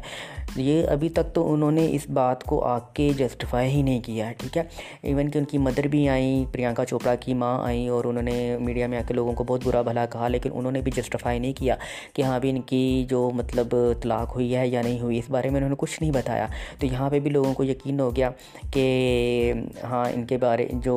یہ 0.56 0.88
ابھی 0.88 1.08
تک 1.08 1.34
تو 1.34 1.52
انہوں 1.52 1.70
نے 1.72 1.86
اس 1.90 2.08
بات 2.10 2.42
کو 2.44 2.60
آ 2.64 2.78
کے 2.94 3.10
جسٹیفائی 3.18 3.70
ہی 3.70 3.82
نہیں 3.82 4.00
کیا 4.00 4.28
ہے، 4.28 4.34
ٹھیک 4.38 4.56
ہے۔ 4.56 4.62
ایون 5.02 5.30
کہ 5.30 5.38
ان 5.38 5.44
کی 5.44 5.58
مدر 5.58 5.86
بھی 5.88 6.08
آئیں 6.08 6.21
آئیں 6.22 6.44
پرینکا 6.52 6.84
چوپڑا 6.84 7.14
کی 7.14 7.34
ماں 7.34 7.56
آئیں 7.64 7.88
اور 7.88 8.04
انہوں 8.04 8.22
نے 8.22 8.56
میڈیا 8.60 8.86
میں 8.86 8.98
آ 8.98 9.02
کے 9.08 9.14
لوگوں 9.14 9.32
کو 9.32 9.44
بہت 9.44 9.66
برا 9.66 9.82
بھلا 9.82 10.06
کہا، 10.06 10.28
لیکن 10.28 10.50
انہوں 10.54 10.72
نے 10.72 10.80
بھی 10.80 10.92
جسٹیفائی 10.96 11.38
نہیں 11.38 11.52
کیا 11.52 11.76
کہ 12.14 12.22
ہاں 12.22 12.38
بھی 12.40 12.50
ان 12.50 12.60
کی 12.60 12.82
جو 13.08 13.30
مطلب 13.34 13.74
طلاق 14.02 14.34
ہوئی 14.34 14.54
ہے 14.56 14.66
یا 14.68 14.82
نہیں 14.82 15.00
ہوئی، 15.00 15.18
اس 15.18 15.30
بارے 15.30 15.50
میں 15.50 15.56
انہوں 15.56 15.70
نے 15.70 15.76
کچھ 15.78 16.00
نہیں 16.00 16.12
بتایا۔ 16.12 16.46
تو 16.78 16.86
یہاں 16.86 17.10
پہ 17.10 17.20
بھی 17.20 17.30
لوگوں 17.30 17.54
کو 17.54 17.64
یقین 17.64 18.00
ہو 18.00 18.14
گیا 18.16 18.30
کہ 18.72 19.52
ہاں 19.82 20.04
ان 20.14 20.24
کے 20.26 20.36
بارے 20.38 20.68
جو 20.84 20.94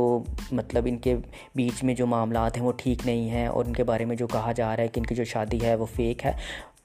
مطلب 0.51 0.85
ان 0.85 0.97
کے 0.97 1.15
بیچ 1.55 1.83
میں 1.83 1.95
جو 1.95 2.07
معاملات 2.07 2.57
ہیں 2.57 2.63
وہ 2.63 2.71
ٹھیک 2.77 3.05
نہیں 3.05 3.29
ہیں 3.29 3.47
اور 3.47 3.65
ان 3.65 3.73
کے 3.73 3.83
بارے 3.83 4.05
میں 4.05 4.15
جو 4.15 4.27
کہا 4.27 4.51
جا 4.51 4.75
رہا 4.75 4.83
ہے 4.83 4.87
کہ 4.87 4.99
ان 4.99 5.05
کی 5.05 5.15
جو 5.15 5.23
شادی 5.23 5.61
ہے 5.63 5.75
وہ 5.75 5.85
فیک 5.95 6.25
ہے۔ 6.25 6.31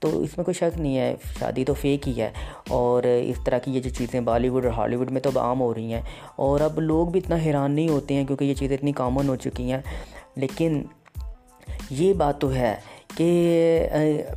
تو 0.00 0.22
اس 0.22 0.36
میں 0.36 0.44
کوئی 0.44 0.54
شک 0.54 0.80
نہیں 0.80 0.98
ہے، 0.98 1.14
شادی 1.38 1.64
تو 1.64 1.74
فیک 1.74 2.08
ہی 2.08 2.20
ہے۔ 2.20 2.30
اور 2.68 3.02
اس 3.02 3.36
طرح 3.44 3.58
کی 3.58 3.70
یہ 3.70 3.80
جو 3.80 3.90
چیزیں 3.90 4.20
بالی 4.20 4.48
ووڈ 4.48 4.64
اور 4.64 4.72
ہالی 4.72 4.96
ووڈ 4.96 5.10
میں 5.10 5.20
تو 5.20 5.30
اب 5.30 5.38
عام 5.38 5.60
ہو 5.60 5.74
رہی 5.74 5.92
ہیں۔ 5.92 6.02
اور 6.36 6.60
اب 6.60 6.80
لوگ 6.80 7.08
بھی 7.08 7.20
اتنا 7.24 7.36
حیران 7.36 7.72
نہیں 7.72 7.88
ہوتے 7.88 8.14
ہیں 8.14 8.24
کیونکہ 8.24 8.44
یہ 8.44 8.54
چیزیں 8.54 8.76
اتنی 8.76 8.92
کامن 8.92 9.28
ہو 9.28 9.36
چکی 9.36 9.72
ہیں۔ 9.72 9.78
لیکن 10.36 10.82
یہ 11.90 12.12
بات 12.12 12.40
تو 12.40 12.54
ہے 12.54 12.76
کہ 13.16 13.88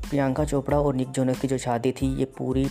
پرینکا 0.10 0.46
چوپڑا 0.46 0.78
اور 0.78 0.94
نک 0.94 1.16
جونس 1.16 1.42
کی 1.42 1.48
جو 1.48 1.58
شادی 1.58 1.92
تھی، 1.92 2.08
یہ 2.08 2.26
پوری 2.38 2.66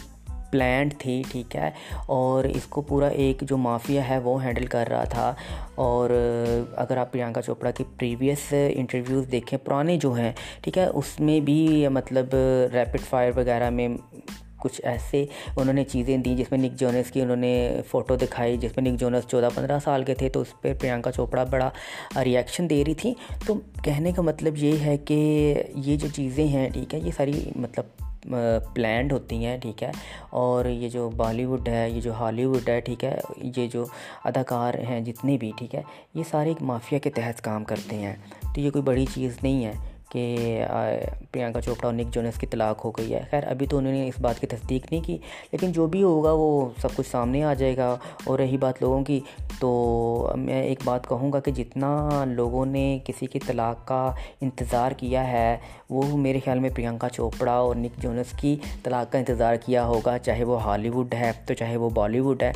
پلانٹ 0.52 0.94
تھی، 0.98 1.22
ٹھیک 1.32 1.56
ہے۔ 1.56 1.70
اور 2.06 2.44
اس 2.44 2.64
کو 2.64 2.80
پورا 2.80 3.08
ایک 3.08 3.40
جو 3.40 3.56
مافیا 3.56 4.08
ہے 4.08 4.18
وہ 4.18 4.44
ہینڈل 4.44 4.66
کر 4.66 4.88
رہا 4.90 5.04
تھا۔ 5.04 5.34
اور 5.74 6.10
اگر 6.76 6.96
آپ 6.96 7.12
پرینکا 7.12 7.42
چوپڑا 7.42 7.70
کی 7.70 7.84
پریویس 7.98 8.54
انٹرویوز 8.74 9.32
دیکھیں، 9.32 9.58
پرانے 9.64 9.96
جو 9.96 10.12
ہیں، 10.12 10.32
ٹھیک 10.60 10.78
ہے، 10.78 10.86
اس 10.86 11.20
میں 11.20 11.40
بھی 11.40 11.88
مطلب 11.88 12.26
ریپڈ 12.72 13.00
فائر 13.00 13.32
وغیرہ 13.36 13.70
میں 13.70 13.88
کچھ 14.60 14.80
ایسے 14.84 15.26
انہوں 15.56 15.74
نے 15.74 15.84
چیزیں 15.84 16.16
دیں۔ 16.16 16.36
جس 16.36 16.46
میں 16.50 16.58
نک 16.58 16.72
جونس 16.72 17.10
کی 17.10 17.20
انہوں 17.20 17.36
نے 17.36 17.80
فوٹو 17.88 18.16
دکھائی، 18.16 18.56
جس 18.56 18.76
میں 18.76 18.90
نک 18.90 19.00
جونس 19.00 19.30
چودہ 19.30 19.48
پندرہ 19.54 19.78
سال 19.84 20.04
کے 20.04 20.14
تھے، 20.14 20.28
تو 20.28 20.40
اس 20.40 20.60
پہ 20.60 20.74
پرینکا 20.80 21.12
چوپڑا 21.12 21.44
بڑا 21.44 21.70
ریئیکشن 22.24 22.70
دے 22.70 22.84
رہی 22.86 22.94
تھی۔ 22.94 23.14
تو 23.46 23.54
کہنے 23.84 24.12
کا 24.12 24.22
مطلب 24.22 24.56
یہ 24.56 24.78
ہے 24.78 24.96
کہ 24.96 25.54
یہ 25.76 25.96
جو 25.96 26.08
چیزیں 26.08 26.46
ہیں، 26.46 26.70
ٹھیک 26.70 26.94
ہے، 26.94 26.98
یہ 26.98 27.10
ساری 27.16 27.50
مطلب 27.56 27.84
پلانڈ 28.74 29.12
ہوتی 29.12 29.44
ہیں، 29.44 29.58
ٹھیک 29.58 29.82
ہے۔ 29.82 29.90
اور 30.30 30.64
یہ 30.64 30.88
جو 30.88 31.10
بالی 31.10 31.44
ووڈ 31.44 31.68
ہے، 31.68 31.90
یہ 31.90 32.00
جو 32.00 32.12
ہالی 32.12 32.44
ووڈ 32.44 32.68
ہے، 32.68 32.80
ٹھیک 32.80 33.04
ہے، 33.04 33.18
یہ 33.36 33.66
جو 33.66 33.84
اداکار 34.24 34.74
ہیں 34.74 35.00
جتنے 35.00 35.36
بھی، 35.36 35.52
ٹھیک 35.56 35.74
ہے، 35.74 35.82
یہ 36.14 36.22
سارے 36.30 36.48
ایک 36.48 36.62
مافیا 36.62 36.98
کے 36.98 37.10
تحت 37.10 37.42
کام 37.42 37.64
کرتے 37.64 37.96
ہیں۔ 37.96 38.16
تو 38.54 38.60
یہ 38.60 38.70
کوئی 38.70 38.82
بڑی 38.82 39.06
چیز 39.14 39.36
نہیں 39.42 39.64
ہے۔ 39.64 39.72
کہ 40.12 40.64
پرینکا 41.30 41.60
چوپڑا 41.60 41.88
اور 41.88 41.94
نک 41.94 42.14
جونس 42.14 42.38
کی 42.38 42.46
طلاق 42.46 42.84
ہو 42.84 42.90
گئی 42.90 43.14
ہے۔ 43.14 43.20
خیر، 43.30 43.44
ابھی 43.46 43.66
تو 43.66 43.78
انہوں 43.78 43.92
نے 43.92 44.08
اس 44.08 44.14
بات 44.20 44.40
کی 44.40 44.46
تصدیق 44.46 44.92
نہیں 44.92 45.00
کی، 45.00 45.18
لیکن 45.52 45.72
جو 45.72 45.86
بھی 45.86 46.02
ہوگا 46.02 46.32
وہ 46.32 46.68
سب 46.82 46.88
کچھ 46.96 47.08
سامنے 47.10 47.44
آ 47.44 47.54
جائے 47.54 47.76
گا۔ 47.76 47.96
اور 48.24 48.38
رہی 48.38 48.56
بات 48.56 48.82
لوگوں 48.82 49.04
کی، 49.04 49.20
تو 49.60 50.32
میں 50.36 50.62
ایک 50.62 50.80
بات 50.84 51.08
کہوں 51.08 51.32
گا 51.32 51.40
کہ 51.40 51.50
جتنا 51.50 52.08
لوگوں 52.26 52.66
نے 52.66 52.98
کسی 53.04 53.26
کی 53.26 53.38
طلاق 53.38 53.86
کا 53.86 54.14
انتظار 54.40 54.92
کیا 54.92 55.28
ہے، 55.28 55.56
وہ 55.90 56.16
میرے 56.16 56.40
خیال 56.44 56.58
میں 56.58 56.70
پرینکا 56.76 57.08
چوپڑا 57.08 57.52
اور 57.52 57.76
نک 57.76 58.02
جونس 58.02 58.38
کی 58.38 58.56
طلاق 58.82 59.12
کا 59.12 59.18
انتظار 59.18 59.54
کیا 59.66 59.86
ہوگا، 59.86 60.18
چاہے 60.18 60.44
وہ 60.44 60.62
ہالی 60.62 60.88
ووڈ 60.88 61.14
ہے، 61.14 61.32
تو 61.46 61.54
چاہے 61.54 61.76
وہ 61.76 61.90
بالی 61.90 62.20
ووڈ 62.20 62.42
ہے۔ 62.42 62.52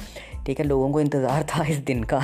ٹھیک 0.46 0.60
ہے، 0.60 0.64
لوگوں 0.64 0.88
کو 0.88 0.98
انتظار 0.98 1.42
تھا 1.46 1.64
اس 1.68 1.88
دن 1.88 2.04
کا۔ 2.04 2.18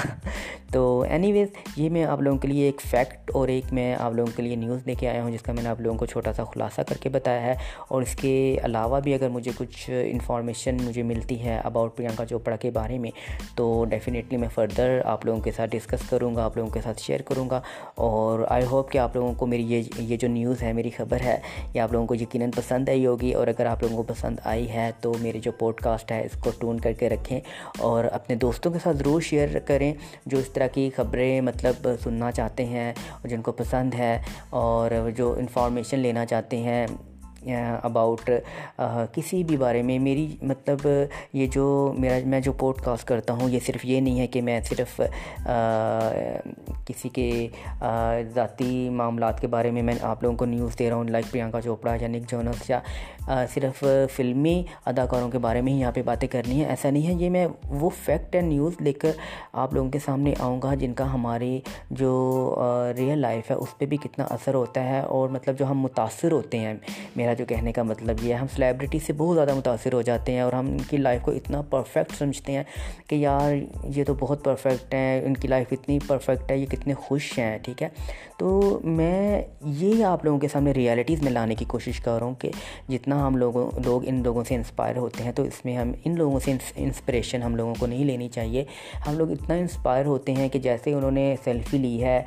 تو 0.73 1.01
اینی 1.01 1.33
ویز 1.33 1.49
یہ 1.77 1.91
میں 1.91 2.05
آپ 2.05 2.21
لوگوں 2.23 2.39
کے 2.39 2.49
لیے 2.49 2.65
ایک 2.65 2.81
فیکٹ 2.81 3.31
اور 3.35 3.49
ایک 3.49 3.73
میں 3.73 3.97
آپ 3.99 4.13
لوگوں 4.13 4.37
کے 4.37 4.43
لیے 4.43 4.57
نیوز 4.57 4.87
لے 4.87 4.95
کے 4.95 5.09
آیا 5.09 5.23
ہوں، 5.23 5.31
جس 5.31 5.43
کا 5.43 5.53
میں 5.53 5.63
نے 5.63 5.69
آپ 5.69 5.81
لوگوں 5.81 5.99
کو 5.99 6.07
چھوٹا 6.07 6.33
سا 6.33 6.45
خلاصہ 6.45 6.81
کر 6.81 6.97
کے 6.97 7.09
بتایا 7.09 7.43
ہے۔ 7.43 7.55
اور 7.89 8.03
اس 8.03 8.15
کے 8.15 8.57
علاوہ 8.65 9.01
بھی 9.01 9.15
اگر 9.15 9.29
مجھے 9.29 9.51
کچھ 9.59 9.91
انفارمیشن 10.11 10.77
مجھے 10.83 11.03
ملتی 11.03 11.45
ہے 11.45 11.61
اباؤٹ 11.65 11.97
پرینکا 11.97 12.27
چوپڑا 12.27 12.57
کے 12.57 12.71
بارے 12.71 12.99
میں، 12.99 13.11
تو 13.57 13.85
ڈیفینیٹلی 13.89 14.37
میں 14.37 14.49
فردر 14.49 15.01
آپ 15.05 15.27
لوگوں 15.27 15.41
کے 15.41 15.53
ساتھ 15.53 15.71
ڈسکس 15.71 16.09
کروں 16.09 16.37
گا، 16.37 16.45
آپ 16.45 16.57
لوگوں 16.57 16.71
کے 16.71 16.81
ساتھ 16.81 17.01
شیئر 17.01 17.23
کروں 17.23 17.51
گا۔ 17.51 17.61
اور 17.95 18.41
آئی 18.49 18.65
ہوپ 18.65 18.91
کہ 18.91 18.99
آپ 18.99 19.17
لوگوں 19.17 19.35
کو 19.35 19.47
میری 19.47 19.63
یہ 19.63 19.83
یہ 19.99 20.17
جو 20.17 20.29
نیوز 20.29 20.63
ہے، 20.63 20.73
میری 20.73 20.91
خبر 20.91 21.21
ہے، 21.21 21.39
یہ 21.75 21.81
آپ 21.81 21.93
لوگوں 21.93 22.07
کو 22.07 22.15
یقیناً 22.15 22.51
پسند 22.51 22.89
آئی 22.89 23.07
ہوگی۔ 23.07 23.33
اور 23.33 23.47
اگر 23.47 23.67
آپ 23.67 23.83
لوگوں 23.83 23.97
کو 23.97 24.03
پسند 24.03 24.37
آئی 24.45 24.71
ہے، 24.71 24.91
تو 25.01 25.15
میری 25.21 25.41
جو 25.41 25.53
پوڈ 25.53 25.75
کاسٹ 25.75 26.13
ہے، 26.13 26.21
اس 26.21 26.41
کو 26.41 26.51
ٹون 26.59 26.81
کر 26.81 26.93
کے 26.93 27.09
رکھیں۔ 27.09 27.41
اور 27.79 28.05
اپنے 28.13 28.37
دوستوں 28.37 28.73
کے 28.73 28.79
ساتھ 28.79 28.97
ضرور 28.97 29.21
شیئر 29.21 29.59
کریں 29.65 29.93
جو 30.27 30.39
اس 30.39 30.49
طرح 30.49 30.67
کی 30.67 30.91
خبریں 30.97 31.41
مطلب 31.41 31.89
سننا 32.03 32.31
چاہتے 32.33 32.65
ہیں 32.65 32.93
جن 33.25 33.43
کو 33.43 33.53
پسند 33.53 33.95
ہے 33.95 34.19
اور 34.51 35.11
جو 35.17 35.33
انفارمیشن 35.39 35.99
لینا 35.99 36.27
چاہتے 36.27 36.57
ہیں 36.61 36.87
اباؤٹ 37.83 38.31
کسی 39.13 39.43
بھی 39.45 39.57
بارے 39.57 39.83
میں 39.83 39.99
میری 39.99 40.27
مطلب 40.43 40.87
یہ 41.33 41.47
جو 41.53 41.93
میرا، 41.99 42.19
میں 42.25 42.41
جو 42.41 42.53
پوڈ 42.59 42.81
کاسٹ 42.85 43.09
کرتا 43.09 43.33
ہوں، 43.33 43.51
یہ 43.51 43.61
صرف 43.67 43.85
یہ 43.85 44.01
نہیں 44.01 44.21
ہے 44.21 44.27
کہ 44.27 44.43
میں 44.43 44.61
صرف 44.69 45.01
کسی 46.87 47.09
کے 47.09 47.49
ذاتی 48.35 48.89
معاملات 48.91 49.41
کے 49.41 49.47
بارے 49.47 49.71
میں 49.71 49.83
میں 49.83 49.95
آپ 50.03 50.23
لوگوں 50.23 50.37
کو 50.37 50.45
نیوز 50.47 50.79
دے 50.79 50.89
رہا 50.89 50.97
ہوں 50.97 51.09
لائک 51.09 51.31
پرینکا 51.31 51.61
چوپڑا 51.61 51.95
یا 52.01 52.09
نک 52.09 52.31
جونس 52.31 52.71
یا 52.71 52.81
صرف 53.55 53.85
فلمی 54.15 54.63
اداکاروں 54.87 55.31
کے 55.31 55.39
بارے 55.39 55.61
میں 55.61 55.73
ہی 55.73 55.81
یہاں 55.81 55.93
پہ 55.93 56.03
باتیں 56.03 56.29
کرنی 56.29 56.61
ہیں، 56.61 56.69
ایسا 56.69 56.91
نہیں 56.91 57.07
ہے، 57.07 57.13
یہ 57.25 57.31
میں 57.31 57.47
وہ 57.71 57.91
فیکٹ 58.05 58.35
اینڈ 58.35 58.49
نیوز 58.49 58.81
لے 58.81 58.93
کر 58.93 59.11
آپ 59.53 59.75
لوگوں 59.75 59.91
کے 59.91 59.99
سامنے 60.05 60.35
آؤں 60.39 60.61
گا 60.63 60.75
جن 60.75 60.93
کا 60.95 61.13
ہماری 61.13 61.61
جو 61.91 62.13
ریئل 62.97 63.19
لائف 63.19 63.51
ہے، 63.51 63.57
اس 63.57 63.77
پہ 63.79 63.87
بھی 63.87 63.97
کتنا 63.97 64.25
اثر 64.31 64.55
ہوتا 64.55 64.85
ہے 64.85 65.01
اور 65.01 65.29
مطلب 65.29 65.59
جو 65.59 65.71
ہم 65.71 65.81
متاثر 65.81 66.33
ہوتے 66.33 66.59
ہیں، 66.59 66.75
میرا 67.17 67.32
میرا 67.33 67.39
جو 67.39 67.55
کہنے 67.55 67.73
کا 67.73 67.83
مطلب 67.83 68.17
یہ 68.23 68.35
ہے۔ 68.35 68.39
ہم 68.39 68.47
سلیبریٹی 68.57 68.99
سے 68.99 69.13
بہت 69.13 69.35
زیادہ 69.35 69.55
متاثر 69.55 69.93
ہو 69.93 70.03
جاتے 70.03 70.33
ہیں 70.33 70.41
اور 70.41 70.53
ہم 70.53 70.67
ان 70.67 70.79
کی 70.79 70.97
لائف 70.97 71.21
کو 71.23 71.31
اتنا 71.31 71.63
پرفیکٹ 71.63 72.13
سمجھتے 72.19 72.53
ہیں 72.53 72.63
کہ 73.07 73.15
یار 73.15 73.55
یہ 73.85 74.05
تو 74.05 74.15
بہت 74.15 74.45
پرفیکٹ 74.45 74.95
ہیں، 74.95 75.21
ان 75.25 75.35
کی 75.35 75.49
لائف 75.49 75.67
اتنی 75.71 75.99
پرفیکٹ 76.07 76.51
ہے، 76.51 76.59
یہ 76.59 76.67
کتنے 76.67 76.95
خوش 76.95 77.39
ہیں، 77.39 77.59
ٹھیک 77.59 77.83
ہے؟ 77.83 77.89
تو 78.39 78.81
میں 78.85 79.43
یہ 79.65 80.05
آپ 80.05 80.25
لوگوں 80.25 80.39
کے 80.39 80.49
سامنے 80.49 80.73
ریالٹیز 80.73 81.23
میں 81.23 81.33
لانے 81.33 81.55
کی 81.55 81.65
کوشش 81.65 82.01
کر 82.01 82.19
رہا 82.19 82.27
ہوں 82.27 82.35
کہ 82.35 82.51
جتنا 82.89 83.27
ہم 83.27 83.37
لوگوں، 83.37 83.71
لوگ 83.85 84.09
ان 84.09 84.23
لوگوں 84.23 84.45
سے 84.49 84.55
انسپائر 84.55 84.97
ہوتے 84.97 85.25
ہیں 85.25 85.33
تو 85.33 85.43
اس 85.43 85.65
میں 85.65 85.77
ہم، 85.77 85.93
ان 86.05 86.15
لوگوں 86.17 86.41
سے 86.41 86.53
انسپریشن 86.77 87.43
ہم 87.43 87.57
لوگوں 87.57 87.75
کو 87.79 87.87
نہیں 87.87 88.05
لینی 88.05 88.29
چاہیے۔ 88.29 88.65
ہم 89.07 89.19
لوگ 89.19 89.31
اتنا 89.31 89.55
انسپائر 89.55 90.05
ہوتے 90.05 90.33
ہیں 90.33 90.49
کہ 90.49 90.59
جیسے 90.59 90.93
انہوں 90.93 91.11
نے 91.11 91.37
سیلفی 91.45 91.79
لی 91.79 92.05
ہے 92.05 92.23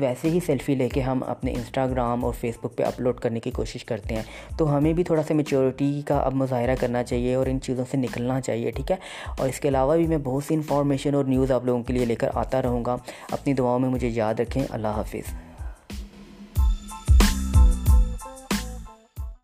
ویسے 0.00 0.30
ہی 0.30 0.38
سیلفی 0.46 0.74
لے 0.74 0.88
کے 0.88 1.00
ہم 1.00 1.20
اپنے 1.26 1.52
انسٹاگرام 1.52 2.24
اور 2.24 2.32
فیس 2.32 2.54
بک 2.62 2.76
پہ 2.76 2.82
اپلوڈ 2.82 3.20
کرنے 3.20 3.40
کی 3.40 3.50
کوشش 3.50 3.84
کرتے 3.84 4.14
ہیں۔ 4.14 4.22
تو 4.58 4.76
ہمیں 4.76 4.92
بھی 4.92 5.04
تھوڑا 5.04 5.22
سا 5.22 5.34
میچورٹی 5.34 6.02
کا 6.04 6.18
اب 6.18 6.34
مظاہرہ 6.34 6.74
کرنا 6.80 7.02
چاہیے 7.02 7.34
اور 7.34 7.46
ان 7.46 7.60
چیزوں 7.60 7.84
سے 7.90 7.96
نکلنا 7.96 8.40
چاہیے، 8.40 8.70
ٹھیک 8.70 8.90
ہے؟ 8.90 8.96
اور 9.38 9.48
اس 9.48 9.60
کے 9.60 9.68
علاوہ 9.68 9.96
بھی 9.96 10.06
میں 10.06 10.18
بہت 10.18 10.44
سی 10.44 10.54
انفارمیشن 10.54 11.14
اور 11.14 11.24
نیوز 11.24 11.50
آپ 11.50 11.64
لوگوں 11.64 11.82
کے 11.82 11.92
لیے 11.92 12.04
لے 12.04 12.14
کر 12.14 12.30
آتا 12.34 12.62
رہوں 12.62 12.84
گا۔ 12.84 12.96
اپنی 13.30 13.52
دعاؤں 13.52 13.78
میں 13.78 13.88
مجھے 13.88 14.08
یاد 14.08 14.34
رکھیں۔ 14.40 14.64
اللہ 14.70 14.88
حافظ۔ 14.88 15.49